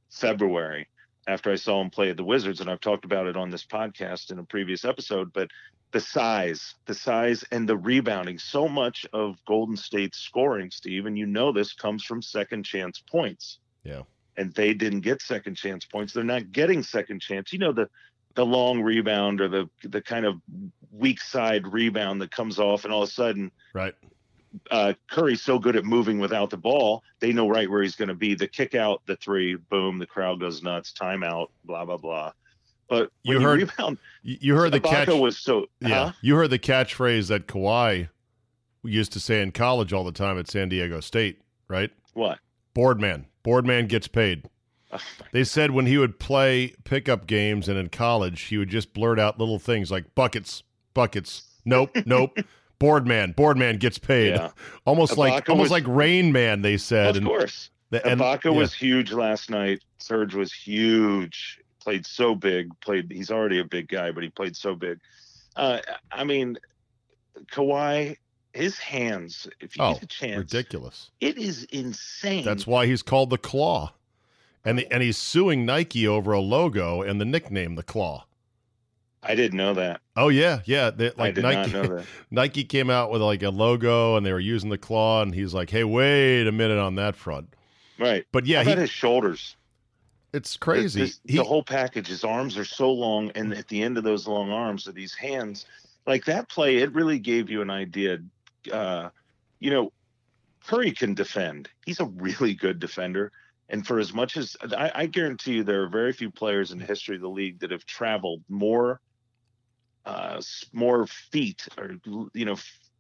[0.10, 0.88] February
[1.28, 3.66] after I saw him play at the Wizards, and I've talked about it on this
[3.66, 5.32] podcast in a previous episode.
[5.34, 5.50] But
[5.92, 8.40] the size, the size, and the rebounding.
[8.40, 13.00] So much of Golden State's scoring, Steve, and you know this comes from second chance
[13.00, 13.60] points.
[13.84, 14.02] Yeah.
[14.36, 16.14] And they didn't get second chance points.
[16.14, 17.54] They're not getting second chance.
[17.54, 17.90] You know the
[18.36, 20.42] the long rebound or the the kind of
[20.92, 23.94] weak side rebound that comes off, and all of a sudden Right.
[24.72, 28.10] Uh, Curry's so good at moving without the ball, they know right where he's going
[28.10, 28.36] to be.
[28.36, 30.94] The kick out, the three, boom, the crowd goes nuts.
[30.94, 32.32] Timeout, blah blah blah.
[32.90, 35.08] But You when you, heard rebound, You, you heard the Ibaka catch.
[35.20, 36.12] was so Yeah, huh?
[36.22, 38.10] you heard the catchphrase that Kawhi
[38.84, 41.90] used to say in college all the time at San Diego State, right?
[42.14, 42.40] What?
[42.74, 43.28] boardman?
[43.44, 44.50] Boardman gets paid.
[44.92, 44.98] Oh,
[45.32, 49.20] They said when he would play pickup games and in college, he would just blurt
[49.20, 50.64] out little things like buckets,
[50.94, 51.44] buckets.
[51.66, 52.38] Nope, nope.
[53.36, 54.36] Board man, gets paid.
[54.36, 54.50] Yeah.
[54.86, 56.62] Almost like Ibaka almost was- like Rain Man.
[56.62, 57.18] They said.
[57.18, 57.70] of course.
[57.90, 58.52] the- and- Ibaka yeah.
[58.52, 59.82] was huge last night.
[59.98, 61.60] Serge was huge.
[61.82, 62.70] Played so big.
[62.82, 63.12] Played.
[63.12, 65.00] He's already a big guy, but he played so big.
[65.56, 65.80] Uh,
[66.12, 66.58] I mean,
[67.52, 68.18] Kawhi,
[68.54, 69.48] his hands.
[69.60, 71.12] If you oh get a chance, ridiculous.
[71.20, 72.46] it is insane.
[72.46, 73.94] That's why he's called the Claw,
[74.64, 78.26] and the, and he's suing Nike over a logo and the nickname the Claw.
[79.24, 80.02] I didn't know that.
[80.16, 80.90] Oh yeah, yeah.
[80.90, 82.06] They, I like did Nike, not know that.
[82.32, 85.54] Nike came out with like a logo, and they were using the claw, and he's
[85.54, 87.54] like, "Hey, wait a minute on that front."
[88.00, 88.26] Right.
[88.32, 89.56] But yeah, How he, his shoulders?
[90.34, 91.02] it's crazy.
[91.02, 92.08] This- he, the whole package.
[92.08, 95.14] His arms are so long, and at the end of those long arms are these
[95.14, 95.66] hands.
[96.06, 98.20] like that play, it really gave you an idea.
[98.72, 99.10] Uh,
[99.60, 99.92] you know,
[100.68, 101.70] Curry can defend.
[101.86, 103.32] He's a really good defender.
[103.70, 106.80] And for as much as I, I guarantee you, there are very few players in
[106.80, 109.00] the history of the league that have traveled more,
[110.06, 110.42] uh,
[110.74, 111.96] more feet or
[112.34, 112.58] you know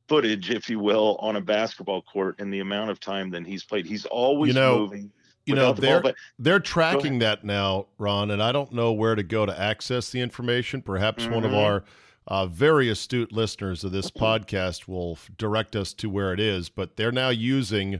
[0.07, 3.63] footage, if you will, on a basketball court in the amount of time than he's
[3.63, 3.85] played.
[3.85, 5.11] He's always You know, moving.
[5.45, 9.15] You know, the they're ball, they're tracking that now, Ron, and I don't know where
[9.15, 10.81] to go to access the information.
[10.81, 11.57] Perhaps one of Mhm.
[11.57, 11.83] our
[12.25, 16.69] uh, very astute listeners of this podcast will f- direct us to where it is.
[16.69, 17.99] But they're now using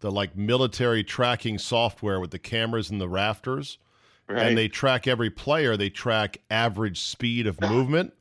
[0.00, 3.76] the like military tracking software with the cameras in the rafters,
[4.26, 4.46] right.
[4.46, 5.76] and they track every player.
[5.76, 8.14] They track average speed of movement.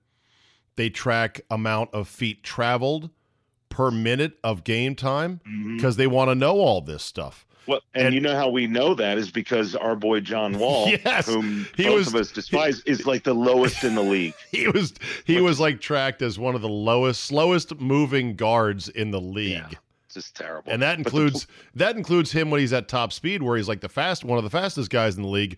[0.77, 3.09] They track amount of feet traveled
[3.69, 5.75] per minute of game time mm-hmm.
[5.75, 7.45] because they want to know all this stuff.
[7.67, 10.87] Well, and, And- you know how we know that is because our boy John Wall,
[10.87, 14.33] Yes, whom he both was- of us despise, is like the lowest in the league.
[14.51, 14.93] he was
[15.25, 19.51] he was like tracked as one of the lowest slowest moving guards in the league
[19.51, 19.79] Yeah.
[20.05, 20.71] It's just terrible.
[20.71, 23.67] and that But the includes that includes him when he's at top speed where he's
[23.67, 25.57] like the fast one of the fastest guys in the league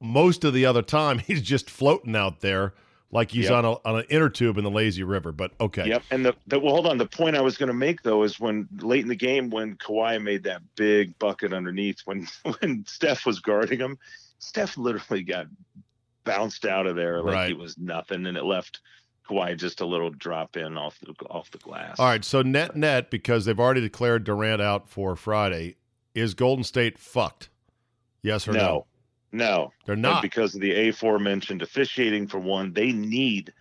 [0.00, 2.72] most of the other time he's just floating out there
[3.12, 3.52] like he's Yep.
[3.52, 6.02] on a on an inner tube in the lazy river but okay Yep.
[6.10, 6.98] And the, the well, hold on.
[6.98, 9.76] The point I was going to make though is when late in the game when
[9.76, 12.26] Kawhi made that big bucket underneath when
[12.60, 13.98] when Steph was guarding him,
[14.38, 15.46] Steph literally got
[16.24, 17.50] bounced out of there like Right.
[17.50, 18.80] it was nothing, and it left
[19.28, 21.98] Kawhi just a little drop in off the off the glass.
[22.00, 25.76] all right so net net because they've already declared Durant out for Friday
[26.14, 27.48] is Golden State fucked
[28.22, 28.86] yes or no, No,
[29.32, 32.72] no, they're And not because of the aforementioned officiating for one.
[32.72, 33.52] They need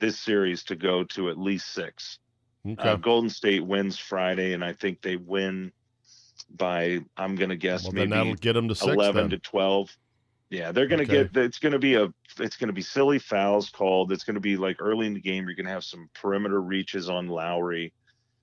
[0.00, 2.18] this series to go to at least six.
[2.66, 5.72] okay Uh, Golden State wins Friday, and I think they win
[6.50, 9.30] by I'm going to guess well, maybe that'll get them to six 11 then.
[9.30, 9.96] to 12.
[10.50, 11.24] Yeah, they're going to Okay.
[11.24, 14.12] get it's going to be a it's going to be silly fouls called.
[14.12, 16.60] It's going to be like early in the game you're going to have some perimeter
[16.60, 17.94] reaches on Lowry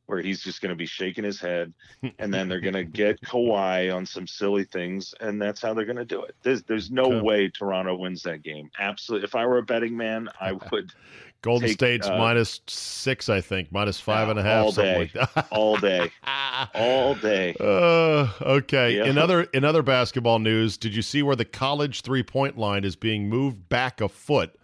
[0.08, 1.74] where he's just going to be shaking his head
[2.20, 5.86] and then they're going to get Kawhi on some silly things and that's how they're
[5.86, 6.36] going to do it.
[6.44, 7.22] There's there's no Okay.
[7.22, 8.70] way Toronto wins that game.
[8.80, 9.26] Absolutely.
[9.26, 10.92] If I were a betting man, I would
[11.44, 14.72] Golden take, State's uh, minus six, I think, minus five Yeah, and a half, all
[14.72, 14.98] day.
[14.98, 15.48] like that.
[15.52, 16.12] all day,
[16.74, 17.56] all day.
[17.60, 18.96] Uh, okay.
[18.98, 19.06] Yeah.
[19.06, 22.84] In other in other basketball news, did you see where the college three point line
[22.84, 24.56] is being moved back a foot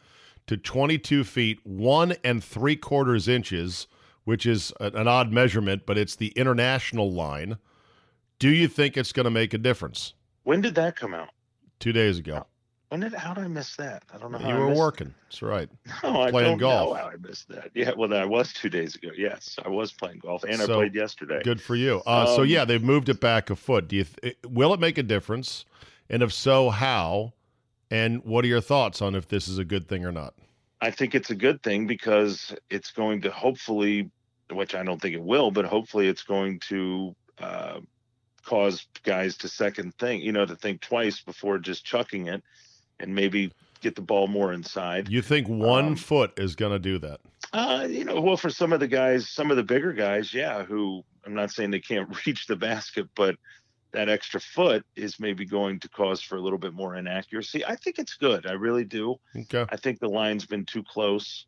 [0.47, 3.88] to 22 feet one and three quarters inches,
[4.25, 7.57] which is a- an odd measurement, but it's the international line.
[8.39, 10.13] Do you think it's going to make a difference?
[10.43, 11.29] When did that come out?
[11.79, 12.45] Two days ago,
[12.89, 14.03] When did how did I miss that?
[14.13, 15.13] I don't know you I were working.
[15.25, 15.67] That's right.
[16.03, 17.71] No, I playing don't know how I missed that.
[17.73, 19.09] Yeah, well, that was two days ago.
[19.17, 21.41] Yes, I was playing golf, and So, I played yesterday.
[21.43, 22.01] Good for you.
[22.05, 23.88] Uh, so Um, yeah, they've moved it back a foot.
[23.88, 25.65] Do you th- will it make a difference?
[26.09, 27.33] And if so, how?
[27.89, 30.36] And what are your thoughts on if this is a good thing or not?
[30.84, 34.12] I think it's a good thing because it's going to hopefully,
[34.52, 37.80] which I don't think it will, but hopefully it's going to uh,
[38.43, 42.43] cause guys to second think, you know, to think twice before just chucking it,
[43.00, 45.08] and maybe get the ball more inside.
[45.08, 47.22] You think one Um, foot is going to do that?
[47.54, 50.63] Uh, you know, well, for some of the guys, some of the bigger guys, yeah,
[50.63, 53.38] who I'm not saying they can't reach the basket, but
[53.93, 57.63] that extra foot is maybe going to cause for a little bit more inaccuracy.
[57.65, 58.45] I think it's good.
[58.45, 59.19] I really do.
[59.36, 59.65] Okay.
[59.69, 61.45] I think the line's been too close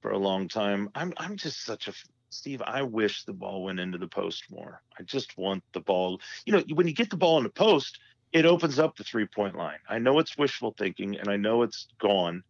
[0.00, 0.90] for a long time.
[0.94, 1.92] I'm I'm just such a
[2.30, 2.62] Steve.
[2.62, 4.80] I wish the ball went into the post more.
[4.98, 6.20] I just want the ball.
[6.46, 7.98] You know, when you get the ball in the post,
[8.32, 9.78] it opens up the three point line.
[9.88, 12.42] I know it's wishful thinking, and I know it's gone.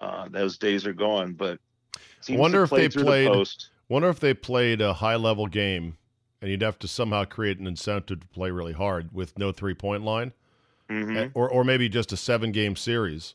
[0.00, 1.58] Uh, those days are gone, but
[2.30, 3.70] Wonder if they played- the post.
[3.88, 5.96] Wonder if they played a high level game,
[6.40, 9.74] and you'd have to somehow create an incentive to play really hard with no three
[9.74, 10.32] point line,
[10.90, 11.30] Mhm.
[11.34, 13.34] or or maybe just a seven game series.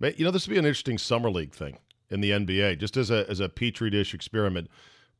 [0.00, 1.78] You know, this would be an interesting summer league thing
[2.10, 4.68] in the NBA, just as a as a petri dish experiment.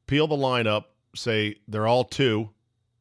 [0.07, 2.51] Peel the line up, say they're all two,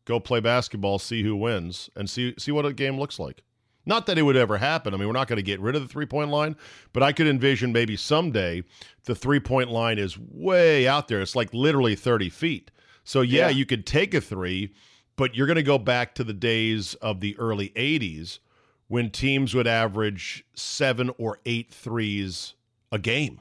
[0.05, 3.43] go play basketball, see who wins, and see see what a game looks like.
[3.83, 4.93] Not that it would ever happen.
[4.93, 6.55] I mean, we're not going to get rid of the three point line,
[6.93, 8.61] but I could envision maybe someday
[9.05, 11.19] the three point line is way out there.
[11.19, 12.69] It's like literally 30 feet.
[13.03, 13.49] So, yeah, Yeah.
[13.49, 14.73] you could take a three,
[15.15, 18.39] but you're going to go back to the days of the early 80s
[18.87, 22.53] when teams would average seven or eight threes
[22.91, 23.39] a game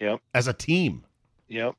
[0.00, 0.20] Yep.
[0.34, 1.04] as a team.
[1.48, 1.74] Yep.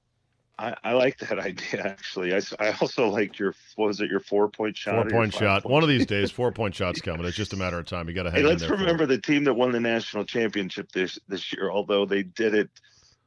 [0.60, 2.34] I, I like that idea actually.
[2.36, 2.42] I
[2.82, 5.10] also like your what was it your four point shot?
[5.10, 5.64] Four point shot.
[5.64, 7.26] point One of these days, four point shots coming.
[7.26, 8.08] It's just a matter of time.
[8.08, 11.18] You got to hang Hey, let's remember the team that won the national championship this
[11.28, 11.72] this year.
[11.72, 12.70] Although they did it,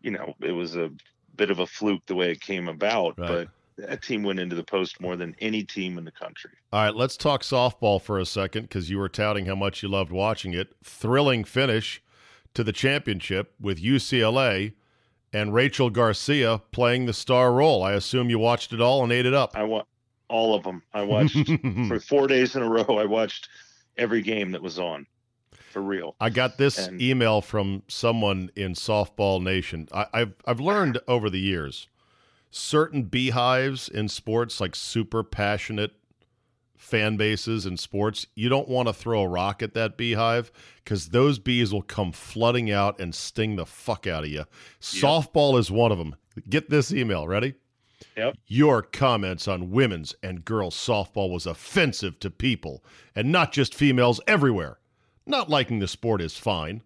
[0.00, 0.90] you know, it was a
[1.34, 3.18] bit of a fluke the way it came about.
[3.18, 3.28] Right.
[3.28, 6.50] But that team went into the post more than any team in the country.
[6.72, 9.88] All right, let's talk softball for a second because you were touting how much you
[9.88, 10.74] loved watching it.
[10.84, 12.02] Thrilling finish
[12.54, 14.74] to the championship with UCLA
[15.32, 17.82] and Rachel Garcia playing the star role.
[17.82, 19.56] I assume you watched it all and ate it up.
[19.56, 19.86] I want
[20.28, 20.82] all of them.
[20.92, 21.36] I watched
[21.88, 22.84] for four days in a row.
[22.98, 23.48] I watched
[23.96, 25.06] every game that was on
[25.72, 26.14] for real.
[26.20, 29.88] I got this And- email from someone in Softball Nation.
[29.92, 31.88] I, I've I've learned over the years
[32.54, 35.92] certain beehives in sports, like super passionate
[36.76, 41.08] fan bases in sports, you don't want to throw a rock at that beehive because
[41.08, 44.44] those bees will come flooding out and sting the fuck out of you.
[44.80, 46.14] Softball is one of them.
[46.48, 47.26] Get this email.
[47.26, 47.54] Ready?
[48.16, 48.36] Yep.
[48.46, 52.84] Your comments on women's and girls softball was offensive to people,
[53.16, 54.78] and not just females everywhere.
[55.26, 56.82] Not liking the sport is fine.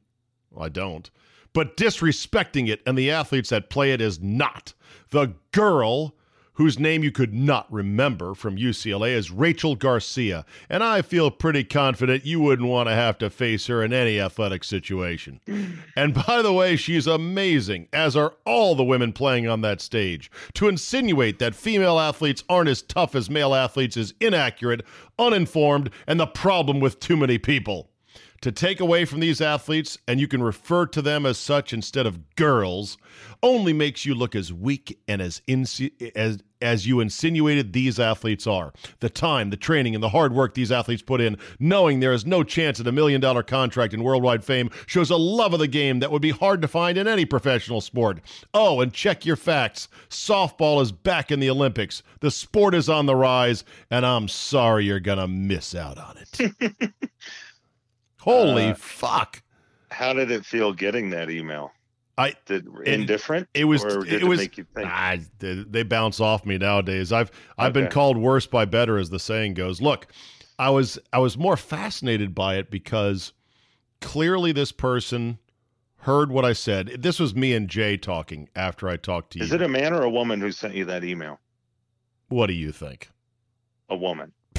[0.59, 1.11] I don't.
[1.53, 4.75] But disrespecting it and the athletes that play it is not.
[5.11, 6.15] The girl
[6.59, 11.63] whose name you could not remember from UCLA is Rachel Garcia, and I feel pretty
[11.63, 15.41] confident you wouldn't want to have to face her in any athletic situation.
[15.97, 20.31] And by the way, she's amazing, as are all the women playing on that stage.
[20.55, 24.85] To insinuate that female athletes aren't as tough as male athletes is inaccurate,
[25.19, 27.91] uninformed, and the problem with too many people
[28.41, 32.07] to take away from these athletes and you can refer to them as such instead
[32.07, 32.99] of girls
[33.43, 38.45] only makes you look as weak and as insi- as as you insinuated these athletes
[38.47, 38.73] are.
[38.99, 42.27] The time, the training and the hard work these athletes put in knowing there is
[42.27, 45.69] no chance at a million dollar contract and worldwide fame shows a love of the
[45.69, 48.21] game that would be hard to find in any professional sport.
[48.55, 49.89] Oh, and check your facts.
[50.11, 52.03] Softball is back in the Olympics.
[52.21, 56.17] The sport is on the rise and I'm sorry you're going to miss out on
[56.19, 56.93] it.
[58.21, 59.43] Holy Uh, fuck!
[59.91, 61.73] How did it feel getting that email?
[62.19, 63.49] I Did indifferent?
[63.55, 64.89] it was or did it was make you think?
[64.91, 67.13] ah, they, they bounce off me nowadays.
[67.13, 69.81] I've I've been called worse by better, as the saying goes.
[69.81, 70.09] Look,
[70.59, 73.33] I was I was more fascinated by it because
[74.01, 75.39] clearly this person
[75.99, 76.89] heard what I said.
[76.99, 79.45] This was me and Jay talking after I talked to you.
[79.45, 81.39] Is it a man or a woman who sent you that email?
[82.29, 83.11] what do you think?
[83.89, 84.33] A woman.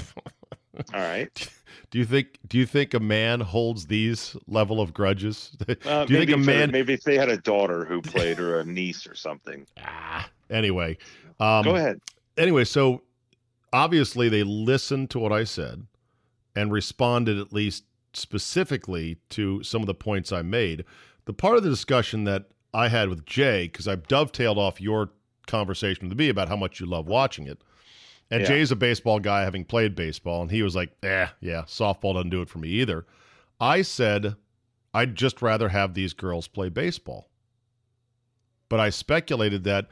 [0.94, 1.50] All right.
[1.92, 5.58] Do you think do you think a man holds these level of grudges?
[5.86, 8.40] Uh, do you think maybe a man Maybe if they had a daughter who played
[8.40, 9.66] or a niece or something.
[9.84, 10.98] ah, anyway,
[11.40, 12.00] um, Go ahead.
[12.38, 13.02] anyway, so
[13.72, 15.86] obviously they listened to what I said
[16.56, 20.86] and responded at least specifically to some of the points I made.
[21.26, 25.12] The part of the discussion that I had with Jay, because I've dovetailed off your
[25.48, 27.62] conversation with me about how much you love watching it.
[28.32, 28.48] And Yeah.
[28.48, 32.30] Jay's a baseball guy, having played baseball, and he was like, eh, yeah, softball doesn't
[32.30, 33.06] do it for me either.
[33.60, 34.36] I said,
[34.94, 37.30] I'd just rather have these girls play baseball.
[38.70, 39.88] But I speculated that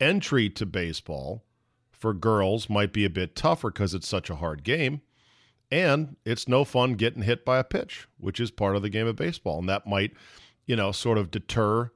[0.00, 1.44] entry to baseball
[1.90, 5.02] for girls might be a bit tougher because it's such a hard game.
[5.70, 9.06] And it's no fun getting hit by a pitch, which is part of the game
[9.06, 9.58] of baseball.
[9.58, 10.12] And that might,
[10.66, 11.90] you know, sort of deter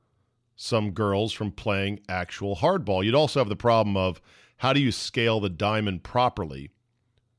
[0.54, 3.04] some girls from playing actual hardball.
[3.04, 4.20] You'd also have the problem of
[4.58, 6.70] how do you scale the diamond properly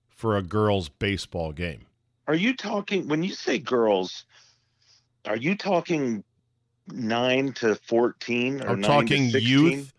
[0.09, 1.85] for a girls' baseball game?
[2.27, 4.25] Are you talking when you say girls?
[5.25, 6.23] Are you talking
[6.91, 9.93] nine to fourteen or I'm 9 to talking youth.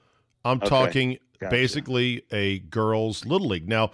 [0.45, 1.51] I'm Okay, talking gotcha.
[1.51, 3.69] basically a girls' little league.
[3.69, 3.91] Now,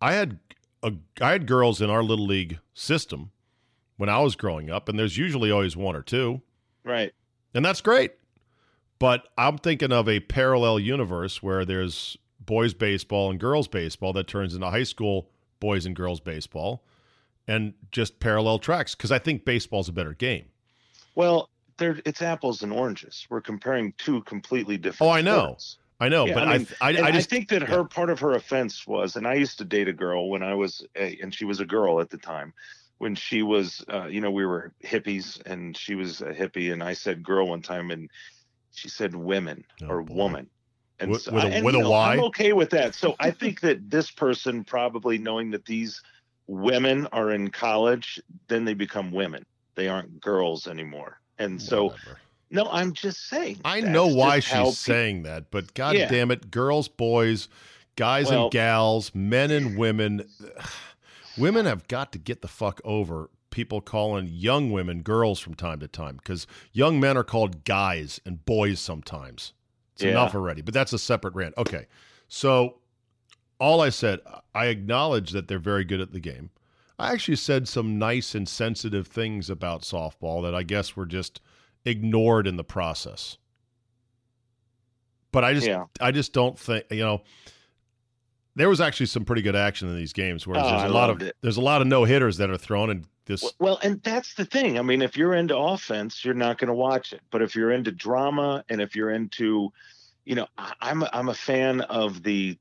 [0.00, 0.38] I had
[0.82, 3.30] a I had girls in our little league system
[3.96, 6.42] when I was growing up, and there's usually always one or two,
[6.82, 7.12] Right.
[7.54, 8.12] and that's great.
[8.98, 12.16] But I'm thinking of a parallel universe where there's
[12.46, 15.28] boys baseball and girls baseball that turns into high school
[15.60, 16.82] boys and girls baseball,
[17.46, 20.46] and just parallel tracks because I think baseball's a better game.
[21.14, 23.26] Well, there it's apples and oranges.
[23.30, 25.10] We're comparing two completely different.
[25.10, 25.38] Oh, I know.
[25.46, 25.78] sports.
[26.00, 28.10] I know, Yeah, but I I mean, I, And I just think that her part
[28.10, 31.16] of her offense was, and I used to date a girl when I was, a,
[31.22, 32.52] and she was a girl at the time,
[32.98, 36.82] when she was, uh, you know, we were hippies, and she was a hippie, and
[36.82, 38.10] I said girl one time, and
[38.72, 40.14] she said women Oh, or boy.
[40.14, 40.50] woman.
[41.00, 42.12] And With- so- with a- and, with a know, Y?
[42.14, 42.94] I'm okay with that.
[42.94, 46.00] So I think that this person probably knowing that these
[46.46, 49.44] women are in college, then they become women.
[49.74, 51.18] They aren't girls anymore.
[51.38, 52.20] And so, Whatever.
[52.50, 53.58] no, I'm just saying.
[53.64, 56.08] I know why she's pe- saying that, but god Yeah.
[56.08, 57.48] damn it, girls, boys,
[57.96, 60.28] guys Well- and gals, men and women,
[61.36, 65.80] women have got to get the fuck over people calling young women girls from time
[65.80, 69.52] to time because young men are called guys and boys sometimes.
[69.94, 70.10] It's Yeah.
[70.10, 71.54] enough already, but that's a separate rant.
[71.56, 71.86] Okay,
[72.28, 72.78] so
[73.58, 74.20] all I said,
[74.54, 76.50] I acknowledge that they're very good at the game.
[76.98, 81.40] I actually said some nice and sensitive things about softball that I guess were just
[81.84, 83.36] ignored in the process.
[85.32, 85.84] But I just Yeah.
[86.00, 87.22] I just don't think you know
[88.56, 91.10] there was actually some pretty good action in these games where Oh, there's a lot
[91.10, 91.36] of it.
[91.40, 94.44] there's a lot of no hitters that are thrown and this Well, and that's the
[94.44, 94.78] thing.
[94.78, 97.20] I mean, if you're into offense, you're not going to watch it.
[97.30, 99.72] But if you're into drama and if you're into,
[100.24, 100.46] you know,
[100.80, 102.58] I'm a, I'm a fan of the,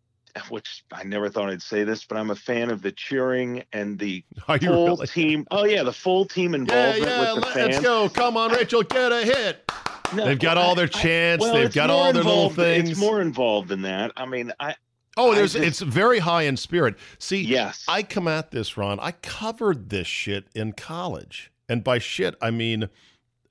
[0.50, 4.00] which I never thought I'd say this, but I'm a fan of the cheering and
[4.00, 5.08] the are full really?
[5.08, 5.46] team.
[5.52, 7.80] Oh yeah, the full team Yeah, involvement yeah, with the let's fans.
[7.80, 8.10] go.
[8.10, 9.70] Come on, Rachel, get a hit.
[10.16, 12.92] No, They've got all their I- I- well, They've got all their little things.
[12.92, 14.12] It's more involved than that.
[14.16, 14.76] I mean, I
[15.16, 16.96] Oh, there's just- it's very high in spirit.
[17.20, 17.86] See, yes.
[17.88, 19.00] I come at this, Ron.
[19.00, 21.52] I covered this shit in college.
[21.70, 22.90] And by shit, I mean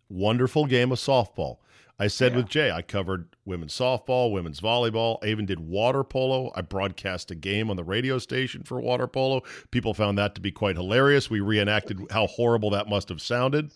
[0.09, 1.59] wonderful game of softball.
[1.99, 2.39] I said Yeah.
[2.39, 5.19] with Jay, I covered women's softball, women's volleyball.
[5.23, 6.51] I even did water polo.
[6.57, 9.43] I broadcast a game on the radio station for water polo.
[9.71, 11.31] People found that to be quite hilarious.
[11.31, 13.71] We reenacted how horrible that must have sounded.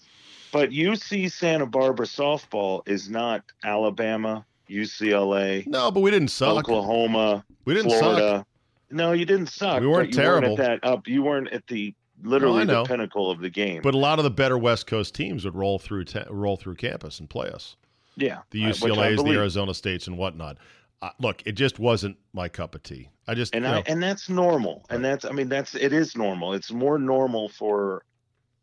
[0.52, 6.56] But UC Santa Barbara softball is not Alabama, UCLA, No, but we didn't suck.
[6.58, 8.46] Oklahoma, We didn't suck.
[8.90, 9.80] No, you didn't suck.
[9.80, 10.50] We weren't you terrible.
[10.56, 11.08] Weren't at that up.
[11.08, 12.82] You weren't at the literally know.
[12.82, 13.82] the pinnacle of the game.
[13.82, 16.76] But a lot of the better West Coast teams would roll through ta- roll through
[16.76, 17.76] campus and play us.
[18.16, 19.30] yeah, The I- which I UCLA's, the.
[19.32, 20.58] Arizona States, and whatnot.
[21.02, 23.10] Uh, look, it just wasn't my cup of tea.
[23.28, 24.86] I just, and I know, and that's normal.
[24.88, 26.54] And that's I mean that's it is normal.
[26.54, 28.04] It's more normal for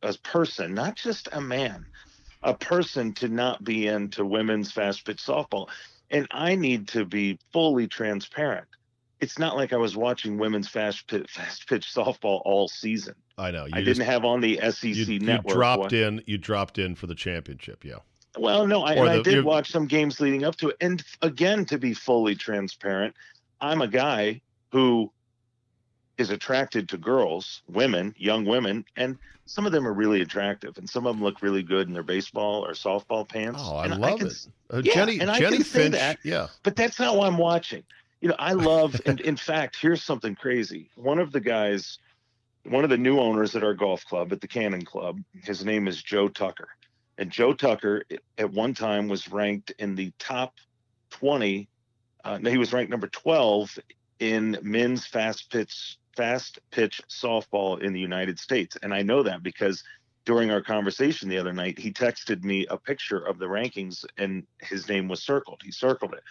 [0.01, 1.85] a person, not just a man,
[2.41, 5.69] a person to not be into women's fast pitch softball.
[6.11, 8.67] And I need to be fully transparent.
[9.19, 13.15] It's not like I was watching women's fast pitch, fast pitch softball all season.
[13.37, 13.65] I know.
[13.65, 16.21] You I just, didn't have on the SEC you, you dropped what- in.
[16.25, 17.83] You dropped in for the championship.
[17.83, 17.97] Yeah.
[18.37, 20.77] Well, no, I, and I did watch some games leading up to it.
[20.81, 23.15] And again, to be fully transparent,
[23.61, 24.41] I'm a guy
[24.71, 25.11] who
[26.17, 30.89] is attracted to girls, women, young women, and some of them are really attractive, and
[30.89, 33.59] some of them look really good in their baseball or softball pants.
[33.63, 34.47] Oh, I and love can it.
[34.71, 35.95] Uh, Yeah, Jennie, and I Jennie can say Finch.
[35.95, 36.19] that.
[36.23, 36.47] Yeah.
[36.63, 37.83] But that's not why I'm watching.
[38.21, 40.89] You know, I love, and in fact, here's something crazy.
[40.95, 41.97] One of the guys,
[42.63, 45.87] one of the new owners at our golf club, at the Cannon Club, his name
[45.87, 46.69] is Joe Tucker.
[47.17, 48.03] And Joe Tucker
[48.37, 50.53] at one time was ranked in the top
[51.09, 51.67] 20.
[52.23, 53.77] Uh, no, he was ranked number 12
[54.19, 58.77] in men's fast pitch fast pitch softball in the United States.
[58.81, 59.83] And I know that because
[60.25, 64.45] during our conversation the other night, he texted me a picture of the rankings and
[64.59, 65.61] his name was circled.
[65.63, 66.23] He circled it.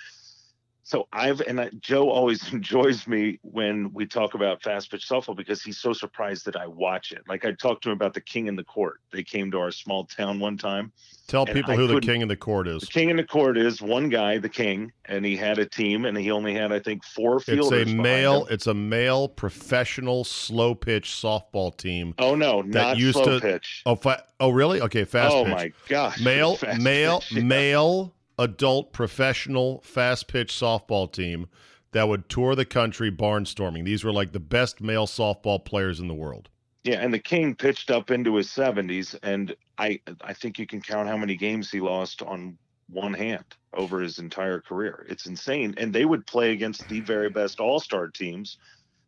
[0.85, 5.37] So I've and I, Joe always enjoys me when we talk about fast pitch softball
[5.37, 7.23] because he's so surprised that I watch it.
[7.29, 9.01] Like I talked to him about the King in the Court.
[9.13, 10.93] They came to our small town one time.
[11.29, 12.83] Tell people I who the king in the court is.
[12.83, 12.87] The.
[12.89, 16.19] King in the Court is one guy, the King, and he had a team, and
[16.19, 18.45] he only had I think four It's a male.
[18.45, 18.53] him.
[18.53, 22.15] It's a male professional slow pitch softball team.
[22.19, 23.83] Oh no, not used slow to- pitch.
[23.87, 23.99] Oh,
[24.41, 24.81] oh, really?
[24.83, 25.55] Okay, fast oh pitch.
[25.55, 27.43] my gosh, male, Fast male, pitch, yeah.
[27.45, 31.49] male, adult, professional, fast pitch softball team
[31.93, 33.85] that would tour the country barnstorming.
[33.85, 36.49] These were like the best male softball players in the world.
[36.85, 40.81] Yeah, and the King pitched up into his 70s, and I I think you can
[40.81, 42.59] count how many games he lost on
[42.89, 45.07] one hand over his entire career.
[45.09, 48.59] It's insane, and they would play against the very best All Star teams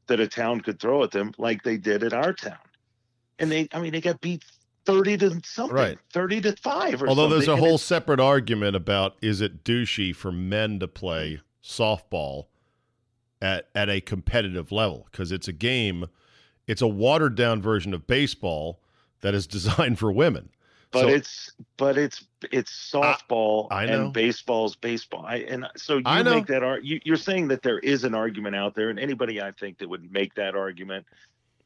[0.06, 2.58] that a town could throw at them, like they did at our town.
[3.38, 4.44] And they, I mean, they got beat
[4.86, 5.98] 30 to something, Right.
[6.12, 9.64] 30 to five, or Although there's a something, and whole separate argument about is it
[9.64, 12.46] douchey for men to play softball
[13.42, 16.06] at at a competitive level because it's a game,
[16.66, 18.80] it's a watered down version of baseball
[19.20, 20.50] that is designed for women.
[20.90, 24.04] but So- it's but it's it's softball I know.
[24.06, 25.24] and baseball's baseball.
[25.26, 26.34] I and so you I know.
[26.34, 29.40] make that ar- you, you're saying that there is an argument out there, and anybody
[29.40, 31.06] I think that would make that argument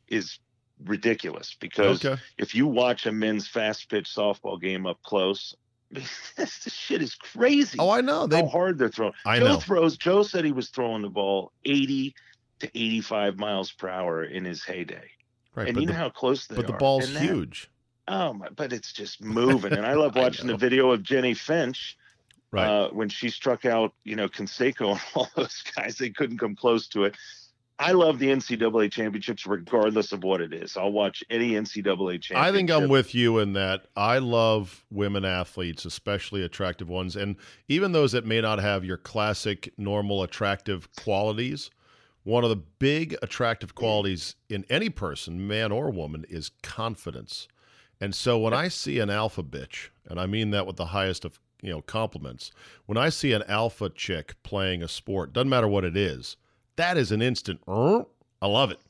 [0.08, 0.38] is
[0.84, 2.20] ridiculous because Okay.
[2.38, 5.54] if you watch a men's fast pitch softball game up close,
[5.90, 7.78] this shit is crazy.
[7.78, 8.26] Oh, I know.
[8.26, 9.14] They how hard they're throwing.
[9.24, 9.56] I Joe know.
[9.60, 9.96] throws.
[9.96, 12.14] Joe said he was throwing the ball 80
[12.60, 15.08] to 85 miles per hour in his heyday,
[15.54, 17.70] right, and you the, know how close they but the ball's that- huge.
[18.10, 18.48] Oh my!
[18.48, 21.96] But it's just moving, and I love I watching the video of Jennie Finch
[22.50, 22.66] Right.
[22.66, 25.96] uh, when she struck out, you know, Canseco and all those guys.
[25.98, 27.14] They couldn't come close to it.
[27.80, 30.76] I love the NCAA championships, regardless of what it is.
[30.76, 32.36] I'll watch any NCAA championship.
[32.36, 37.36] I think I'm with you in that I love women athletes, especially attractive ones, and
[37.68, 41.70] even those that may not have your classic, normal, attractive qualities.
[42.24, 47.48] One of the big attractive qualities in any person, man or woman, is confidence.
[48.00, 51.24] And so when I see an alpha bitch, and I mean that with the highest
[51.24, 52.50] of you know compliments,
[52.86, 56.36] when I see an alpha chick playing a sport, doesn't matter what it is,
[56.78, 57.60] that is an instant.
[57.68, 58.80] I love it.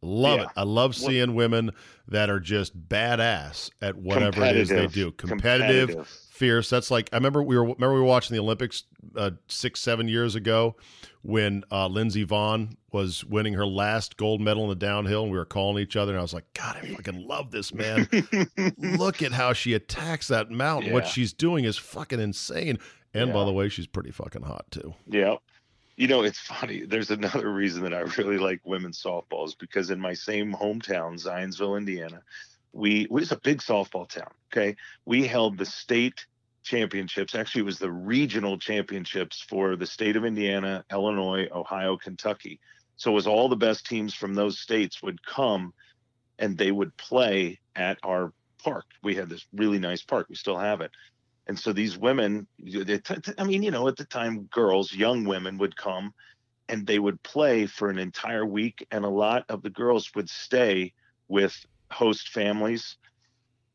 [0.00, 0.44] Love Yeah.
[0.44, 0.50] it.
[0.56, 1.72] I love seeing women
[2.06, 5.10] that are just badass at whatever it is they do.
[5.10, 6.70] Competitive, fierce.
[6.70, 8.84] That's like I remember we were remember we were watching the Olympics
[9.16, 10.76] uh, six seven years ago
[11.22, 15.36] when uh, Lindsey Vonn was winning her last gold medal in the downhill, and we
[15.38, 18.08] were calling each other, and I was like, God, I fucking love this man.
[18.78, 20.92] Look at how she attacks that mountain.
[20.92, 22.78] What she's doing is fucking insane.
[23.14, 24.94] And by the way, she's pretty fucking hot too.
[25.08, 25.36] Yeah.
[25.98, 26.84] You know, it's funny.
[26.84, 31.20] There's another reason that I really like women's softball is because in my same hometown,
[31.20, 32.22] Zionsville, Indiana,
[32.72, 34.30] we it was a big softball town.
[34.52, 34.76] Okay.
[35.06, 36.24] We held the state
[36.62, 37.34] championships.
[37.34, 42.60] Actually, it was the regional championships for the state of Indiana, Illinois, Ohio, Kentucky.
[42.96, 45.74] So it was all the best teams from those states would come
[46.38, 48.32] and they would play at our
[48.62, 48.84] park.
[49.02, 50.28] We had this really nice park.
[50.28, 50.92] We still have it.
[51.48, 54.92] And so these women, they t- t- I mean, you know, at the time, girls,
[54.92, 56.12] young women would come
[56.68, 58.86] and they would play for an entire week.
[58.90, 60.92] And a lot of the girls would stay
[61.28, 61.56] with
[61.90, 62.96] host families.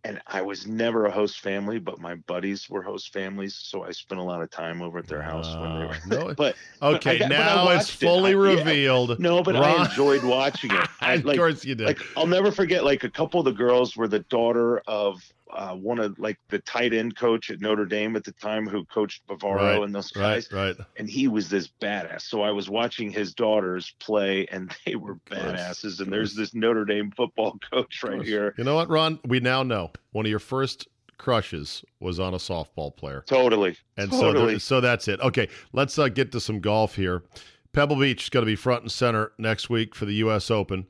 [0.06, 3.56] And I was never a host family, but my buddies were host families.
[3.60, 5.98] So I spent a lot of time over at their house when they Uh, were.
[6.06, 8.06] no- but but okay, but I now it's watched it.
[8.06, 8.64] fully I- yeah.
[8.64, 9.18] revealed.
[9.20, 10.88] no, but Ron- I enjoyed watching it.
[11.02, 11.88] I, of course you did.
[11.88, 12.84] like I'll never forget.
[12.84, 15.24] Like a couple of the girls were the daughter of
[15.54, 18.86] uh, one of like the tight end coach at Notre Dame at the time, who
[18.86, 20.50] coached Bavaro Right, and those guys.
[20.52, 20.76] right.
[20.98, 22.22] And he was this badass.
[22.22, 26.00] So I was watching his daughters play, and they were badasses.
[26.00, 28.54] And there's this Notre Dame football coach right here.
[28.58, 29.20] You know what, Ron?
[29.26, 30.88] We now know one of your first
[31.18, 33.24] crushes was on a softball player.
[33.28, 33.78] Totally.
[33.96, 35.22] And so, there, so that's it.
[35.22, 37.24] Okay, let's uh, get to some golf here.
[37.72, 40.52] Pebble Beach is going to be front and center next week for the U.S.
[40.52, 40.86] Open.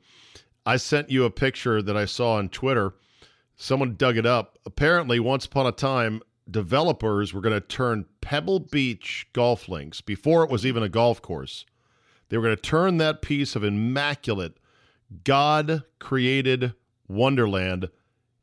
[0.66, 2.94] I sent you a picture that I saw on Twitter.
[3.56, 4.58] Someone dug it up.
[4.66, 10.44] Apparently, once upon a time, developers were going to turn Pebble Beach golf links before
[10.44, 11.64] it was even a golf course.
[12.28, 14.56] They were going to turn that piece of immaculate,
[15.22, 16.74] God created
[17.06, 17.90] wonderland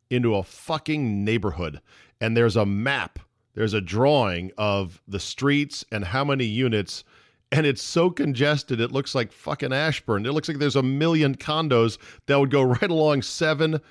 [0.09, 1.81] into a fucking neighborhood.
[2.19, 3.19] And there's a map,
[3.53, 7.03] there's a drawing of the streets and how many units.
[7.51, 10.25] And it's so congested, it looks like fucking Ashburn.
[10.25, 11.97] It looks like there's a million condos
[12.27, 13.81] that would go right along seven,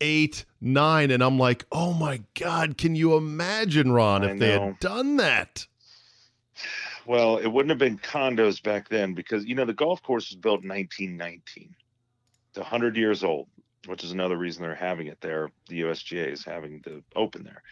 [0.00, 1.10] eight, nine.
[1.10, 5.66] And I'm like, oh my God, can you imagine, Ron, if they had done that?
[7.06, 10.36] Well, it wouldn't have been condos back then because you know the golf course was
[10.36, 11.74] built in 1919.
[12.50, 13.48] It's 100 years old,
[13.86, 15.50] which is another reason they're having it there.
[15.68, 17.62] The USGA is having the open there.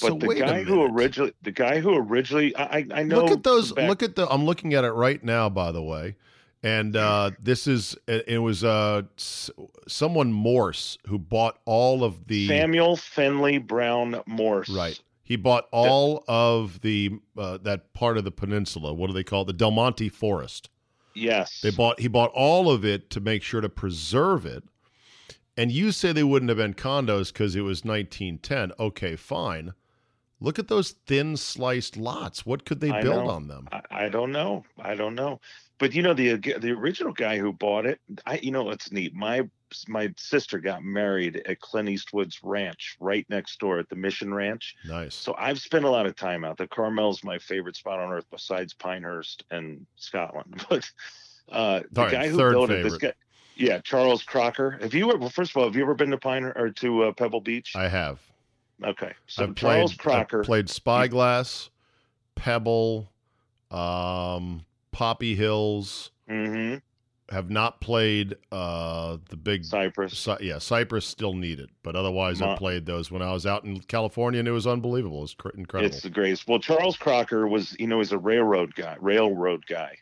[0.00, 3.22] But So the guy who originally, the guy who originally, I, I- I know.
[3.22, 5.82] look at those back- look at the i'm looking at it right now by the
[5.82, 6.14] way
[6.62, 12.96] and uh, this is it, was uh, someone morse who bought all of the Samuel
[12.96, 14.68] Finley Brown Morse.
[14.68, 14.98] right.
[15.22, 18.94] He bought all of the uh, that part of the peninsula.
[18.94, 19.48] What do they call it?
[19.48, 20.70] The del monte forest.
[21.14, 21.60] Yes.
[21.60, 24.64] they bought he bought all of it to make sure to preserve it.
[25.56, 29.74] And you say they wouldn't have been condos because it was 1910 okay fine
[30.40, 33.30] look at those thin sliced lots what could they I build know.
[33.30, 34.64] on them I, I don't know.
[34.80, 35.40] I don't know.
[35.78, 38.00] But you know the the original guy who bought it.
[38.26, 39.14] I you know it's neat.
[39.14, 39.48] My
[39.86, 44.74] my sister got married at Clint Eastwood's ranch right next door at the Mission Ranch.
[44.84, 46.66] nice So I've spent a lot of time out there.
[46.66, 50.64] Carmel's my favorite spot on earth besides Pinehurst and Scotland.
[50.68, 50.90] But
[51.50, 53.12] uh, the Sorry, guy who third built it, this guy,
[53.56, 54.78] yeah, Charles Crocker.
[54.80, 55.18] Have you ever?
[55.18, 57.72] Well, first of all, have you ever been to Pine or to uh, Pebble Beach?
[57.74, 58.20] I have.
[58.84, 60.40] Okay, so I've Charles played, Crocker.
[60.40, 61.70] I've played Spyglass,
[62.34, 63.10] Pebble,
[63.70, 66.10] um, Poppy Hills.
[66.28, 66.76] hmm
[67.30, 69.64] Have not played uh, the big.
[69.64, 70.18] Cypress.
[70.18, 73.64] Cy- yeah, Cypress still need it, but otherwise I played those when I was out
[73.64, 75.18] in California, and it was unbelievable.
[75.18, 75.94] It was cr- incredible.
[75.94, 76.48] It's the greatest.
[76.48, 79.96] Well, Charles Crocker was, you know, he's a railroad guy, railroad guy,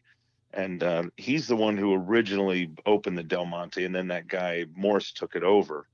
[0.52, 4.64] and uh, he's the one who originally opened the Del Monte, and then that guy
[4.74, 5.86] Morse took it over.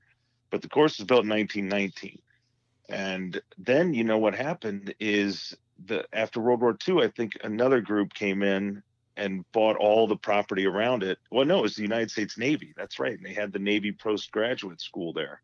[0.51, 2.19] But the course was built in 1919,
[2.89, 5.55] and then you know what happened is
[5.85, 8.83] the after World War II, I think another group came in
[9.15, 11.19] and bought all the property around it.
[11.31, 12.73] Well, no, it was the United States Navy.
[12.75, 15.41] That's right, and they had the Navy postgraduate school there.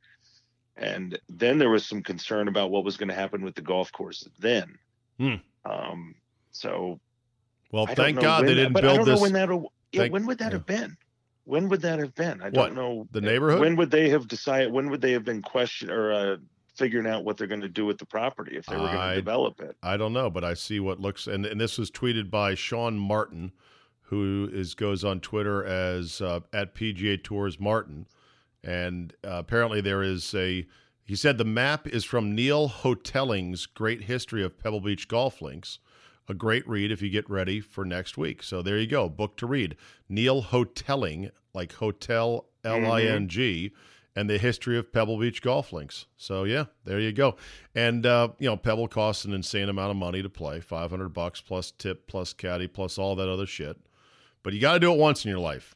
[0.76, 3.92] And then there was some concern about what was going to happen with the golf
[3.92, 4.78] course then.
[5.20, 5.36] Hmm.
[5.66, 6.16] Um,
[6.52, 7.00] so
[7.72, 9.16] well, thank God they that- didn't build don't this.
[9.18, 9.50] know when that.
[9.92, 10.58] Yeah, Thank- when would that yeah.
[10.58, 10.98] have been?
[11.44, 12.42] When would that have been?
[12.42, 13.08] I What, don't know.
[13.12, 13.60] the neighborhood?
[13.60, 14.72] When would they have decided?
[14.72, 16.38] When would they have been questioned or uh,
[16.80, 19.16] figuring out what they're going to do with the property if they were going to
[19.16, 19.76] develop it?
[19.84, 22.98] I don't know, but I see what looks and, and this was tweeted by Sean
[22.98, 23.52] Martin,
[24.04, 28.08] who is goes on Twitter as uh, at PGA Tours Martin,
[28.64, 30.66] and uh, apparently there is a.
[31.04, 35.80] He said the map is from Neal Hotelling's Great History of Pebble Beach Golf Links,
[36.28, 38.44] a great read if you get ready for next week.
[38.44, 39.76] So there you go, book to read.
[40.08, 43.72] Neal Hotelling, like hotel L I N G,
[44.20, 46.06] and the history of Pebble Beach golf links.
[46.18, 47.38] So yeah, there you go.
[47.74, 51.10] And uh, you know, Pebble costs an insane amount of money to play, five hundred
[51.10, 53.78] bucks plus tip, plus caddy, plus all that other shit.
[54.44, 55.74] But you got to do it once in your life.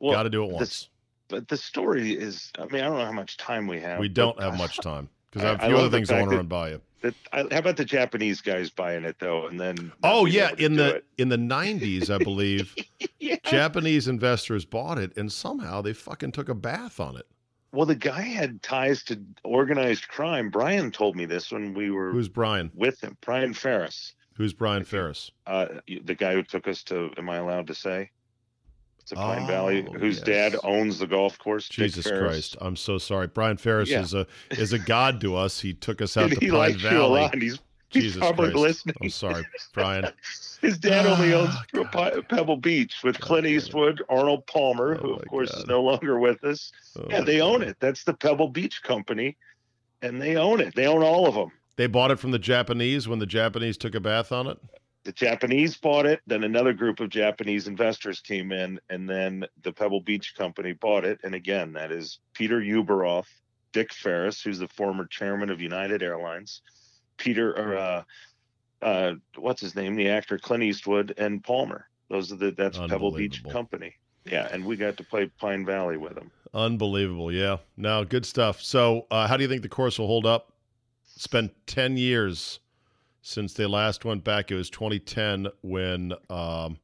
[0.00, 0.88] Well, got to do it once.
[1.28, 4.00] But the story is, I mean, I don't know how much time we have.
[4.00, 6.36] We don't have much time because I have a few other things I want to
[6.38, 6.80] run by you.
[7.02, 10.74] That, I, how about the Japanese guys buying it though, and then Oh yeah, in
[10.74, 11.04] the it?
[11.18, 12.74] in the nineties, I believe,
[13.20, 13.36] yeah.
[13.44, 17.26] Japanese investors bought it, and somehow they fucking took a bath on it.
[17.74, 20.48] Well, the guy had ties to organized crime.
[20.50, 22.70] Brian told me this when we were Who's Brian?
[22.74, 23.16] with him.
[23.20, 25.30] Brian Ferris, Who's Brian Ferris?
[25.46, 25.66] uh,
[26.04, 27.10] the guy who took us to.
[27.18, 28.10] Am I allowed to say?
[29.08, 31.68] To Pine Oh, Valley, whose dad owns the golf course.
[31.68, 32.56] Jesus Christ!
[32.60, 33.26] I'm so sorry.
[33.26, 34.00] Brian Ferris Yeah.
[34.00, 35.60] is a is a god to us.
[35.60, 37.20] He took us out And to he Pine likes you a Valley.
[37.94, 37.96] Lot.
[37.96, 38.62] and He's, he's Jesus probably Christ!
[38.62, 38.94] listening.
[39.02, 40.06] I'm sorry, Brian.
[40.60, 41.54] His dad only ah, owns
[41.94, 43.46] Oh, Pebble Beach with Clint.
[43.46, 46.72] Eastwood, Arnold Palmer, Oh, who of course is no longer with us.
[46.98, 47.76] Oh, yeah, they own it.
[47.80, 49.36] That's the Pebble Beach Company,
[50.02, 50.74] and they own it.
[50.74, 51.50] They own all of them.
[51.76, 54.58] They bought it from the Japanese when the Japanese took a bath on it.
[55.04, 59.72] The Japanese bought it, then another group of Japanese investors came in, and then the
[59.72, 61.20] Pebble Beach Company bought it.
[61.24, 63.26] And again, that is Peter Ueberroth,
[63.74, 66.62] Dick Ferris, who's the former chairman of United Airlines,
[67.16, 68.02] Peter, or uh,
[68.82, 71.88] uh, what's his name, the actor Clint Eastwood, and Palmer.
[72.10, 73.94] Those are the that's Pebble Beach Company.
[74.24, 76.30] Yeah, and we got to play Pine Valley with them.
[76.54, 77.32] Unbelievable.
[77.32, 77.58] Yeah.
[77.76, 78.62] No, good stuff.
[78.62, 80.52] So, uh, how do you think the course will hold up?
[81.16, 82.60] It's been 10 years
[83.22, 84.50] since they last went back.
[84.50, 86.78] It was 2010 when um,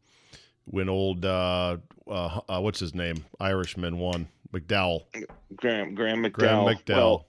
[0.64, 1.78] when old, uh,
[2.08, 3.24] uh, uh, what's his name?
[3.38, 4.28] Irishman won.
[4.52, 5.04] McDowell.
[5.54, 6.32] Graham Graham McDowell.
[6.32, 6.96] Graham McDowell.
[6.96, 7.26] Well,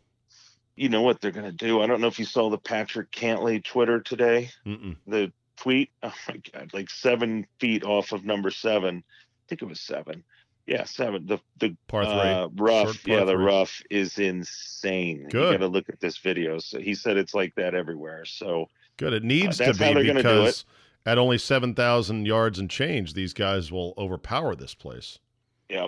[0.81, 1.81] you know what they're gonna do.
[1.81, 4.49] I don't know if you saw the Patrick Cantlay Twitter today.
[4.65, 4.95] Mm-mm.
[5.05, 5.91] the tweet.
[6.03, 9.03] Oh my god, like seven feet off of number seven.
[9.07, 10.23] I think it was seven.
[10.65, 11.27] Yeah, seven.
[11.27, 12.13] The the Par three.
[12.13, 13.03] uh, rough.
[13.03, 13.43] Par Yeah, the three.
[13.43, 15.27] rough is insane.
[15.29, 15.51] Good.
[15.51, 16.57] You got to look at this video.
[16.59, 18.25] So he said it's like that everywhere.
[18.25, 18.67] So
[18.97, 19.13] Good.
[19.13, 20.65] It needs Uh, to be they're gonna do because
[21.05, 25.19] at only 7,000 yards and change, these guys will overpower this place.
[25.69, 25.87] yeah,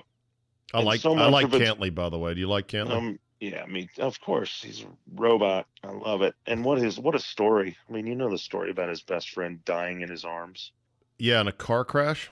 [0.73, 2.33] I And like so I like Cantlay, by the way.
[2.33, 2.91] Do you like Cantlay?
[2.97, 3.19] um,
[3.51, 3.61] yeah.
[3.61, 5.67] I mean, of course, he's a robot.
[5.83, 6.33] I love it.
[6.47, 7.77] And what is what a story.
[7.89, 10.71] I mean, you know the story about his best friend dying in his arms.
[11.19, 12.29] yeah, in a car crash.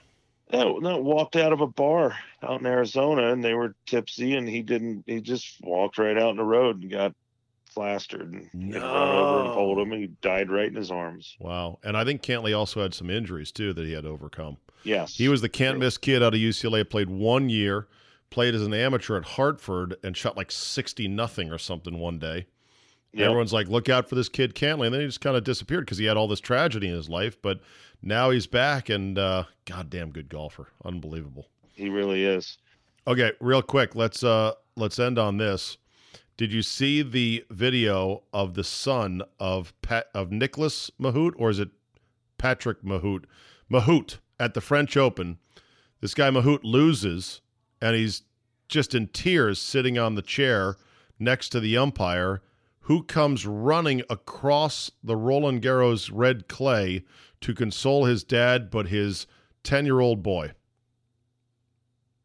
[0.52, 4.46] No, no, walked out of a bar out in Arizona and they were tipsy and
[4.46, 7.14] he didn't he just walked right out in the road and got
[7.74, 10.90] plastered and he had run over and pulled him and he died right in his
[10.90, 11.36] arms.
[11.40, 11.78] Wow.
[11.82, 14.58] And I think Cantlay also had some injuries too that he had to overcome.
[14.82, 15.14] Yes.
[15.16, 17.86] He was the can't miss kid out of UCLA, played one year,
[18.32, 22.46] played as an amateur at Hartford, and shot like 60 nothing or something one day.
[23.12, 23.26] Yep.
[23.26, 24.86] Everyone's like, look out for this kid Cantlay.
[24.86, 27.10] And then he just kind of disappeared because he had all this tragedy in his
[27.10, 27.40] life.
[27.40, 27.60] But
[28.00, 30.68] now he's back and uh, goddamn good golfer.
[30.84, 31.46] Unbelievable.
[31.74, 32.58] He really is.
[33.06, 35.76] Okay, real quick, let's uh let's end on this.
[36.36, 41.58] Did you see the video of the son of Pat of Nicolas Mahut, or is
[41.58, 41.70] it
[42.38, 43.24] Patrick Mahut?
[43.70, 45.38] Mahut at the French Open.
[46.00, 47.40] This guy Mahut loses,
[47.82, 48.22] and he's
[48.68, 50.76] just in tears, sitting on the chair
[51.18, 52.40] next to the umpire,
[52.86, 57.04] who comes running across the Roland Garros red clay
[57.42, 59.26] to console his dad, but his
[59.62, 60.52] ten-year-old boy.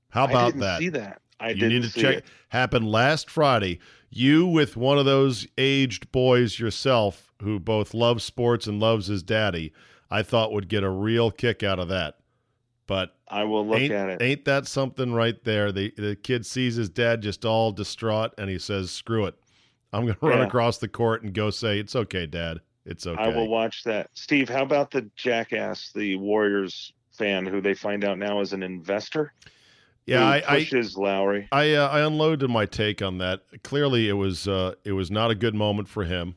[0.10, 0.80] How I about didn't that?
[0.80, 1.22] see that.
[1.40, 2.16] I you didn't need to see check.
[2.18, 2.26] it.
[2.50, 3.80] Happened last Friday.
[4.10, 9.22] You with one of those aged boys yourself, who both loves sports and loves his
[9.22, 9.74] daddy,
[10.10, 12.16] I thought would get a real kick out of that.
[12.88, 14.22] But I will look at it.
[14.22, 15.72] ain't that something right there?
[15.72, 19.36] The the kid sees his dad just all distraught, and he says, "Screw it,
[19.94, 20.46] I'm going to run Yeah.
[20.46, 22.62] across the court and go say it's okay, Dad.
[22.86, 24.10] It's okay." I will watch that.
[24.14, 28.64] Steve, how about the jackass, the Warriors fan who they find out now is an
[28.64, 29.34] investor?
[30.06, 31.50] yeah, I, I pushes Lowry.
[31.52, 33.42] I uh, I unloaded my take on that.
[33.64, 36.36] Clearly, it was uh, it was not a good moment for him,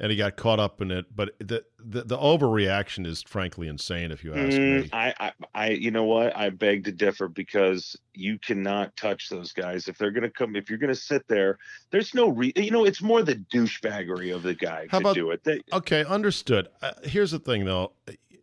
[0.00, 1.04] and he got caught up in it.
[1.14, 4.88] But the the, the overreaction is frankly insane, if you ask Mm, me.
[4.92, 6.36] I, I, I, you know what?
[6.36, 10.56] I beg to differ because you cannot touch those guys if they're going to come.
[10.56, 11.58] If you're going to sit there,
[11.90, 12.52] there's no re.
[12.56, 15.44] You know, it's more the douchebaggery of the guy How to about- do it.
[15.44, 16.68] They, Okay, understood.
[16.82, 17.92] Uh, here's the thing, though.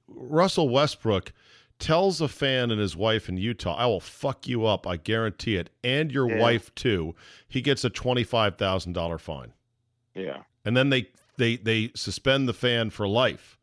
[0.08, 1.34] Russell Westbrook
[1.80, 4.88] tells a fan and his wife in Utah, "I will fuck you up.
[4.88, 6.40] I guarantee it, and your Yeah.
[6.40, 7.14] wife too."
[7.48, 9.54] He gets a twenty five thousand dollar fine.
[10.16, 13.58] yeah, and then they they they suspend the fan for life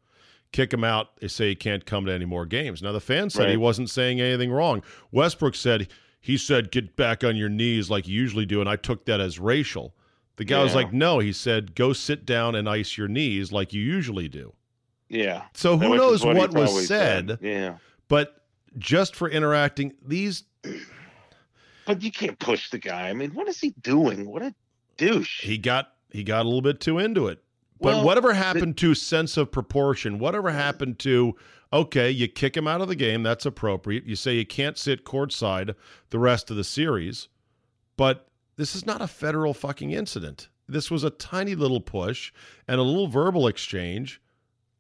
[0.52, 3.28] kick him out they say he can't come to any more games now the fan
[3.28, 5.88] said he wasn't saying anything wrong westbrook said
[6.20, 9.20] he said get back on your knees like you usually do and i took that
[9.20, 9.94] as racial
[10.36, 13.72] the guy was like no he said go sit down and ice your knees like
[13.72, 14.52] you usually do
[15.08, 15.42] yeah.
[15.54, 17.76] so who knows he what, was said Yeah,
[18.08, 18.44] but
[18.78, 20.44] just for interacting these
[21.86, 23.08] but you can't push the guy.
[23.08, 24.28] I mean, what is he doing?
[24.28, 24.54] What a
[24.96, 25.42] douche.
[25.42, 27.42] He got he got a little bit too into it.
[27.80, 30.18] But Well, whatever happened to sense of proportion?
[30.18, 31.36] Whatever happened to
[31.72, 34.06] okay, you kick him out of the game, that's appropriate.
[34.06, 35.74] You say you can't sit courtside
[36.10, 37.28] the rest of the series,
[37.96, 40.48] but this is not a federal fucking incident.
[40.68, 42.32] This was a tiny little push
[42.68, 44.20] and a little verbal exchange.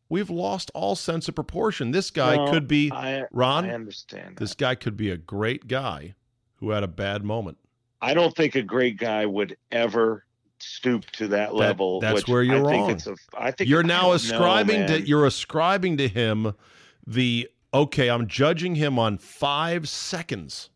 [0.08, 1.90] We've lost all sense of proportion.
[1.90, 3.64] This guy Well, could be I, Ron.
[3.64, 4.36] I understand.
[4.36, 6.14] This guy could be a great guy
[6.56, 7.58] who had a bad moment.
[8.00, 10.24] I don't think a great guy would ever
[10.58, 12.00] stoop to that level.
[12.00, 12.86] that's which where you're I wrong.
[12.86, 16.54] Think it's a, I think You're now don't know, ascribing to you're ascribing to him
[17.06, 20.70] the okay, I'm judging him on 5 seconds.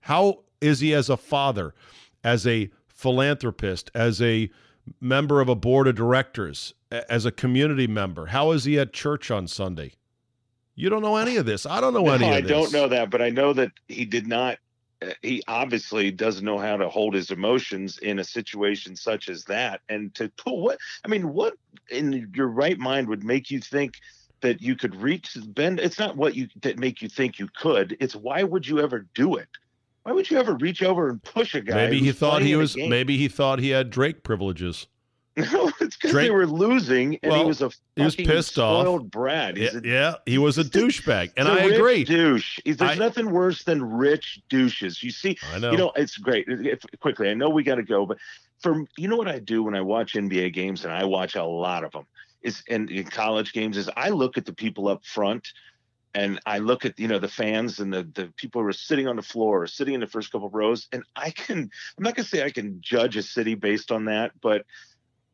[0.00, 1.74] How is he as a father,
[2.22, 4.50] as a philanthropist, as a
[5.00, 6.74] member of a board of directors,
[7.08, 8.26] as a community member?
[8.26, 9.94] How is he at church on Sunday?
[10.76, 11.66] You don't know any of this.
[11.66, 12.50] I don't know No, any I of this.
[12.50, 14.58] don't know that, but I know that he did not.
[15.02, 19.44] Uh, He obviously doesn't know how to hold his emotions in a situation such as
[19.44, 19.80] that.
[19.88, 21.54] And to pull what I mean, what
[21.90, 23.94] in your right mind would make you think
[24.40, 25.80] that you could reach bend?
[25.80, 27.96] It's not what you that make you think you could.
[28.00, 29.48] It's why would you ever do it?
[30.04, 31.74] Why would you ever reach over and push a guy?
[31.74, 34.86] Maybe he thought he was maybe he thought he had Drake privileges.
[35.36, 38.82] No, it's because they were losing, and Well, he was a he was pissed off.
[38.84, 39.56] spoiled brat.
[39.56, 41.32] He's Yeah, a yeah, he was a douchebag.
[41.36, 42.04] And I a I rich agree.
[42.04, 42.58] Douche.
[42.64, 45.02] He's- There's I- nothing worse than rich douches.
[45.02, 45.72] You see, I know.
[45.72, 46.46] you know, it's great.
[46.48, 48.18] If, quickly, I know we got to go, but
[48.60, 51.44] for you know what I do when I watch NBA games, and I watch a
[51.44, 52.06] lot of them,
[52.42, 55.48] is and in college games, is I look at the people up front.
[56.16, 59.08] And I look at you know the fans and the the people who are sitting
[59.08, 61.58] on the floor or sitting in the first couple of rows, and I can
[61.98, 64.64] I'm not gonna say I can judge a city based on that, but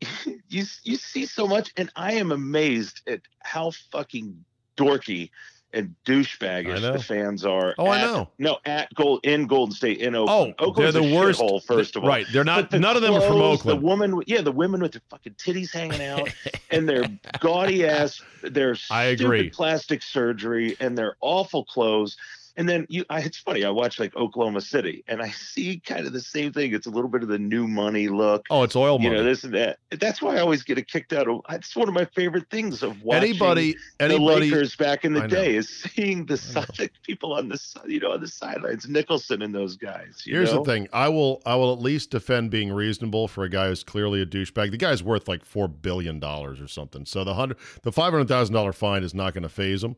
[0.49, 4.43] you you see so much, and I am amazed at how fucking
[4.77, 5.29] dorky
[5.73, 7.73] and douchebaggish the fans are.
[7.77, 8.29] Oh, I know.
[8.37, 10.55] No, at gold in Golden State in Oakland.
[10.59, 10.93] Oh, Oakland.
[10.93, 11.39] they're the a worst.
[11.39, 12.09] shithole, first of all.
[12.09, 12.25] right?
[12.31, 12.71] They're not.
[12.71, 13.79] The None of them are from Oakland.
[13.79, 16.29] The woman, yeah, the women with their fucking titties hanging out,
[16.71, 17.03] and their
[17.39, 19.49] gaudy ass, their I agree.
[19.49, 22.17] plastic surgery, and their awful clothes.
[22.57, 23.63] And then you, I, it's funny.
[23.63, 26.73] I watch like Oklahoma City, and I see kind of the same thing.
[26.73, 28.45] It's a little bit of the new money look.
[28.49, 29.19] oh, it's oil You money.
[29.21, 29.79] know this and that.
[29.91, 31.41] That's why I always get a kicked out of.
[31.49, 34.49] It's one of my favorite things of watching anybody, the anybody.
[34.51, 38.11] Lakers back in the day is seeing the side people on the side, you know,
[38.11, 40.23] on the sidelines, Nicholson and those guys.
[40.25, 40.63] you Here's know?
[40.63, 40.87] the thing.
[40.91, 41.41] I will.
[41.45, 44.71] I will at least defend being reasonable for a guy who's clearly a douchebag.
[44.71, 47.05] The guy's worth like four billion dollars or something.
[47.05, 49.95] So the hundred, the five hundred thousand dollar fine is not going to phase him.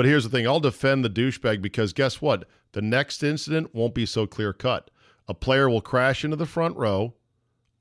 [0.00, 0.46] But here's the thing.
[0.46, 2.48] I'll defend the douchebag because guess what?
[2.72, 4.90] The next incident won't be so clear cut.
[5.28, 7.12] A player will crash into the front row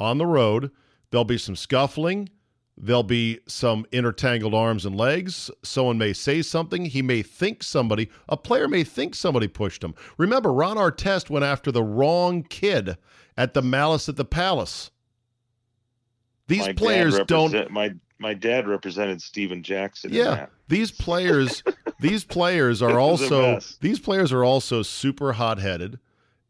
[0.01, 0.69] on the road.
[1.11, 2.27] There'll be some scuffling.
[2.75, 5.49] There'll be some intertangled arms and legs.
[5.63, 6.87] Someone may say something.
[6.87, 9.95] He may think somebody, a player may think somebody pushed him.
[10.17, 12.97] Remember, Ron Artest went after the wrong kid
[13.37, 14.91] at the Malice at the Palace.
[16.47, 17.71] These My players don't.
[17.71, 20.13] My my dad represented Stephen Jackson.
[20.13, 21.63] Yeah, these players,
[21.99, 25.99] these players are also these players are also super hot-headed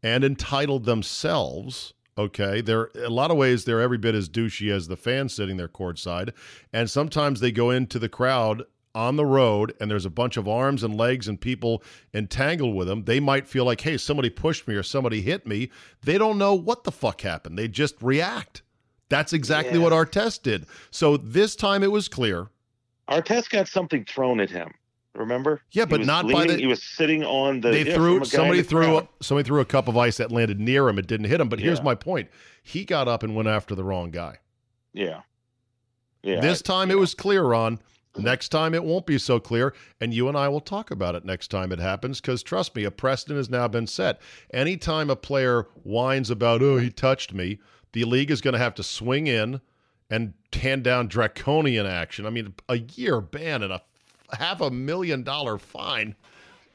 [0.02, 1.94] and entitled themselves.
[2.18, 5.56] Okay, they're a lot of ways they're every bit as douchey as the fans sitting
[5.56, 6.32] there courtside,
[6.72, 10.48] and sometimes they go into the crowd on the road and there's a bunch of
[10.48, 11.82] arms and legs and people
[12.12, 13.04] entangled with them.
[13.04, 15.70] They might feel like, hey, somebody pushed me or somebody hit me.
[16.02, 17.56] They don't know what the fuck happened.
[17.56, 18.62] They just react.
[19.08, 19.84] That's exactly Yeah.
[19.84, 20.66] what Artest did.
[20.90, 22.48] So this time it was clear.
[23.08, 24.72] Artest got something thrown at him.
[25.14, 25.60] Remember?
[25.72, 27.70] Yeah, but not by leaning- the- He was sitting on the.
[27.70, 29.08] they yeah, threw from a guy in somebody threw crowd.
[29.20, 30.98] somebody threw a cup of ice that landed near him.
[30.98, 31.48] It didn't hit him.
[31.48, 32.28] But here's my point:
[32.62, 34.38] he got up and went after the wrong guy.
[34.92, 35.22] Yeah.
[36.22, 36.40] Yeah.
[36.40, 36.96] this time yeah.
[36.96, 37.80] it was clear, Ron.
[38.16, 41.24] Next time it won't be so clear, and you and I will talk about it
[41.24, 42.20] next time it happens.
[42.20, 44.20] Because trust me, a precedent has now been set.
[44.52, 47.58] Anytime a player whines about "oh he touched me,"
[47.92, 49.60] the league is going to have to swing in
[50.10, 52.26] and hand down draconian action.
[52.26, 53.82] I mean, a year ban and a
[54.38, 56.14] half a million dollar fine.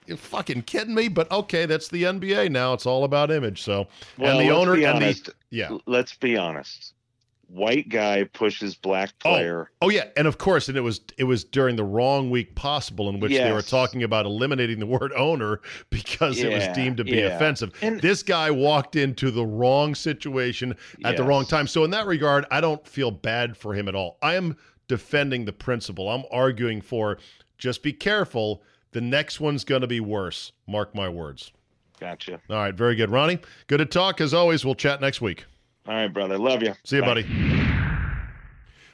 [0.07, 1.07] You fucking kidding me?
[1.07, 2.73] But okay, that's the NBA now.
[2.73, 3.61] It's all about image.
[3.61, 3.87] So,
[4.17, 5.77] Well, and the owner and the yeah.
[5.85, 6.93] Let's be honest.
[7.47, 9.29] White guy pushes black oh.
[9.29, 9.71] player.
[9.81, 13.07] Oh yeah, and of course, and it was it was during the wrong week possible
[13.07, 17.03] in which they were talking about eliminating the word owner because it was deemed to
[17.03, 17.35] be yeah.
[17.35, 17.71] offensive.
[17.81, 21.67] And- this guy walked into the wrong situation at the wrong time.
[21.67, 24.17] So in that regard, I don't feel bad for him at all.
[24.21, 26.09] I am defending the principle.
[26.09, 27.17] I'm arguing for
[27.57, 28.61] just be careful.
[28.91, 30.51] The next one's going to be worse.
[30.67, 31.51] Mark my words.
[31.99, 32.39] Gotcha.
[32.49, 33.39] All right, very good, Ronnie.
[33.67, 34.65] Good to talk as always.
[34.65, 35.45] We'll chat next week.
[35.87, 36.37] All right, brother.
[36.37, 36.73] Love you.
[36.83, 37.23] See you, Bye.
[37.23, 37.65] buddy.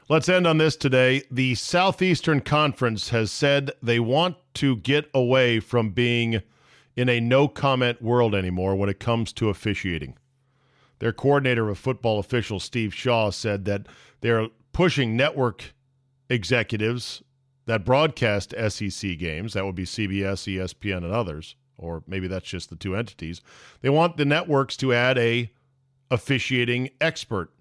[0.09, 1.23] Let's end on this today.
[1.31, 6.41] The Southeastern Conference has said they want to get away from being
[6.97, 10.17] in a no comment world anymore when it comes to officiating.
[10.99, 13.87] Their coordinator of football officials, Steve Shaw, said that
[14.19, 15.73] they're pushing network
[16.29, 17.23] executives
[17.65, 22.69] that broadcast SEC games, that would be CBS, ESPN, and others, or maybe that's just
[22.69, 23.41] the two entities.
[23.81, 25.51] They want the networks to add a
[26.09, 27.51] officiating expert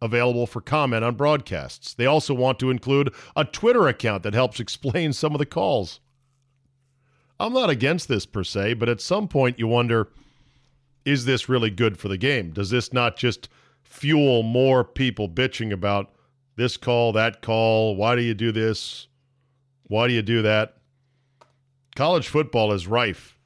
[0.00, 1.94] available for comment on broadcasts.
[1.94, 6.00] They also want to include a Twitter account that helps explain some of the calls.
[7.40, 10.08] I'm not against this per se, but at some point you wonder
[11.04, 12.50] is this really good for the game?
[12.50, 13.48] Does this not just
[13.82, 16.12] fuel more people bitching about
[16.56, 17.96] this call, that call?
[17.96, 19.08] Why do you do this?
[19.88, 20.76] Why do you do that?
[21.96, 23.38] College football is rife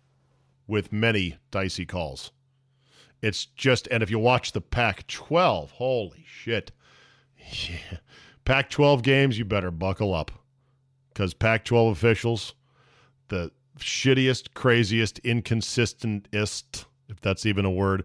[0.66, 2.32] with many dicey calls.
[3.22, 6.72] It's just, and if you watch the Pac 12, holy shit.
[7.36, 7.98] Yeah.
[8.44, 10.32] Pac 12 games, you better buckle up
[11.12, 12.54] because Pac 12 officials,
[13.28, 18.04] the shittiest, craziest, inconsistentest, if that's even a word,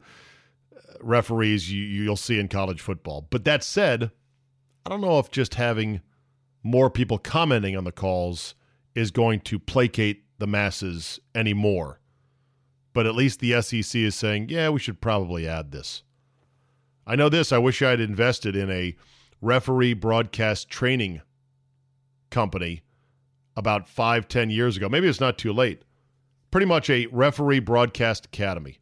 [0.75, 3.25] uh, referees you, you'll see in college football.
[3.29, 4.11] But that said,
[4.85, 6.01] I don't know if just having
[6.68, 8.53] more people commenting on the calls
[8.93, 12.01] is going to placate the masses anymore.
[12.93, 16.03] But at least the SEC is saying, yeah, we should probably add this.
[17.05, 17.53] I know this.
[17.53, 18.95] I wish I had invested in a
[19.41, 21.22] referee broadcast training
[22.30, 22.82] company
[23.55, 24.89] about five, ten years ago.
[24.89, 25.84] Maybe it's not too late.
[26.51, 28.80] Pretty much a referee broadcast academy.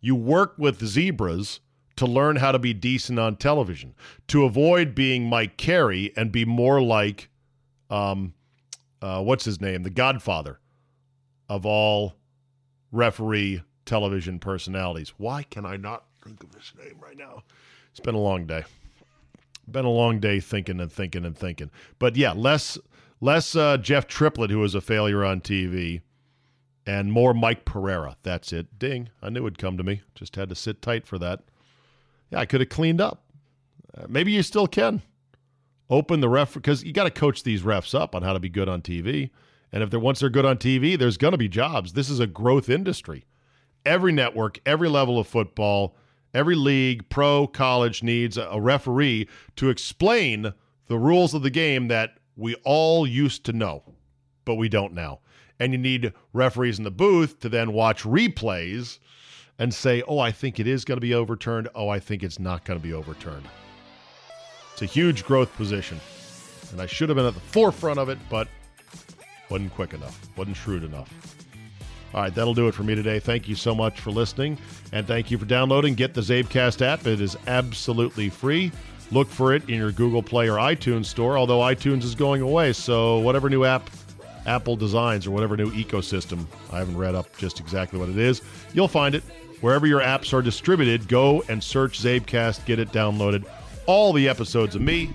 [0.00, 1.60] You work with zebras
[2.02, 3.94] to learn how to be decent on television,
[4.26, 7.30] to avoid being Mike Carey and be more like,
[7.90, 8.34] um,
[9.00, 10.58] uh, what's his name, the Godfather
[11.48, 12.14] of all
[12.90, 15.14] referee television personalities.
[15.16, 17.44] Why can I not think of his name right now?
[17.92, 18.64] It's been a long day.
[19.70, 21.70] Been a long day thinking and thinking and thinking.
[22.00, 22.78] But yeah, less
[23.20, 26.00] less uh, Jeff Triplett, who was a failure on TV,
[26.84, 28.16] and more Mike Pereira.
[28.24, 28.76] That's it.
[28.80, 29.10] Ding.
[29.22, 30.02] I knew it'd come to me.
[30.16, 31.42] Just had to sit tight for that.
[32.32, 33.22] Yeah, I could have cleaned up.
[33.96, 35.02] Uh, maybe you still can.
[35.90, 38.48] Open the ref because you got to coach these refs up on how to be
[38.48, 39.28] good on TV.
[39.70, 41.92] And if they're once they're good on TV, there's going to be jobs.
[41.92, 43.26] This is a growth industry.
[43.84, 45.94] Every network, every level of football,
[46.32, 50.54] every league, pro, college needs a referee to explain
[50.86, 53.82] the rules of the game that we all used to know,
[54.46, 55.20] but we don't now.
[55.60, 58.98] And you need referees in the booth to then watch replays
[59.62, 61.68] and say, oh, I think it is going to be overturned.
[61.76, 63.46] Oh, I think it's not going to be overturned.
[64.72, 66.00] It's a huge growth position.
[66.72, 68.48] And I should have been at the forefront of it, but
[69.50, 71.36] wasn't quick enough, wasn't shrewd enough.
[72.12, 73.20] All right, that'll do it for me today.
[73.20, 74.58] Thank you so much for listening,
[74.90, 75.94] and thank you for downloading.
[75.94, 78.72] Get the CzabeCast app, it is absolutely free.
[79.12, 82.72] Look for it in your Google Play or iTunes store, although iTunes is going away.
[82.72, 83.88] So, whatever new app
[84.44, 88.42] Apple designs or whatever new ecosystem, I haven't read up just exactly what it is,
[88.74, 89.22] you'll find it.
[89.62, 93.44] Wherever your apps are distributed, go and search CzabeCast, get it downloaded.
[93.86, 95.10] All the episodes of me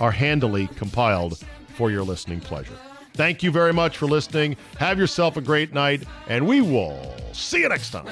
[0.00, 2.76] are handily compiled for your listening pleasure.
[3.12, 4.56] Thank you very much for listening.
[4.78, 8.06] Have yourself a great night, and we will see you next time.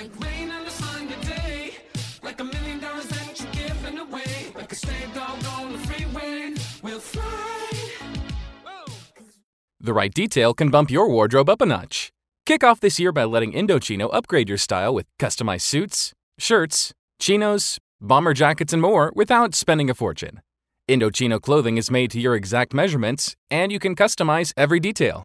[9.81, 12.12] The right detail can bump your wardrobe up a notch.
[12.53, 17.79] Kick off this year by letting Indochino upgrade your style with customized suits, shirts, chinos,
[17.99, 20.43] bomber jackets, and more without spending a fortune.
[20.87, 25.25] Indochino clothing is made to your exact measurements, and you can customize every detail.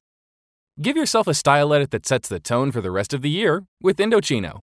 [0.82, 3.65] Give yourself a style edit that sets the tone for the rest of the year
[3.82, 4.59] with Indochino.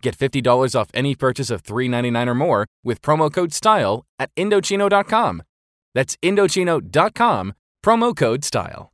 [0.00, 5.42] Get $50 off any purchase of $3.99 or more with promo code STYLE at Indochino.com.
[5.94, 7.52] That's Indochino.com,
[7.84, 8.90] promo code STYLE.